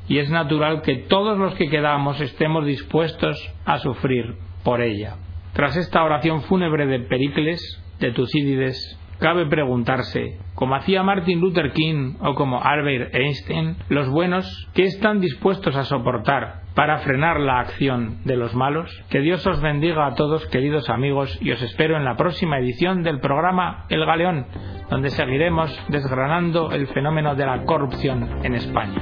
y 0.07 0.17
es 0.17 0.29
natural 0.29 0.81
que 0.81 0.97
todos 0.97 1.37
los 1.37 1.55
que 1.55 1.69
quedamos 1.69 2.19
estemos 2.19 2.65
dispuestos 2.65 3.37
a 3.65 3.79
sufrir 3.79 4.35
por 4.63 4.81
ella. 4.81 5.15
Tras 5.53 5.77
esta 5.77 6.03
oración 6.03 6.41
fúnebre 6.41 6.85
de 6.87 6.99
Pericles, 6.99 7.61
de 7.99 8.11
Tucídides, 8.11 8.99
cabe 9.19 9.45
preguntarse, 9.45 10.39
como 10.55 10.75
hacía 10.75 11.03
Martin 11.03 11.39
Luther 11.39 11.71
King 11.71 12.15
o 12.21 12.33
como 12.35 12.61
Albert 12.61 13.13
Einstein, 13.15 13.77
los 13.89 14.09
buenos, 14.09 14.69
¿qué 14.73 14.83
están 14.83 15.21
dispuestos 15.21 15.75
a 15.75 15.83
soportar 15.83 16.62
para 16.75 16.99
frenar 16.99 17.39
la 17.39 17.59
acción 17.59 18.23
de 18.23 18.35
los 18.35 18.55
malos? 18.55 18.89
Que 19.09 19.19
Dios 19.19 19.45
os 19.47 19.61
bendiga 19.61 20.07
a 20.07 20.15
todos, 20.15 20.45
queridos 20.47 20.89
amigos, 20.89 21.37
y 21.41 21.51
os 21.51 21.61
espero 21.61 21.97
en 21.97 22.05
la 22.05 22.15
próxima 22.15 22.59
edición 22.59 23.03
del 23.03 23.19
programa 23.19 23.85
El 23.89 24.05
Galeón, 24.05 24.47
donde 24.89 25.09
seguiremos 25.09 25.71
desgranando 25.89 26.71
el 26.71 26.87
fenómeno 26.87 27.35
de 27.35 27.45
la 27.45 27.63
corrupción 27.63 28.43
en 28.43 28.55
España. 28.55 29.01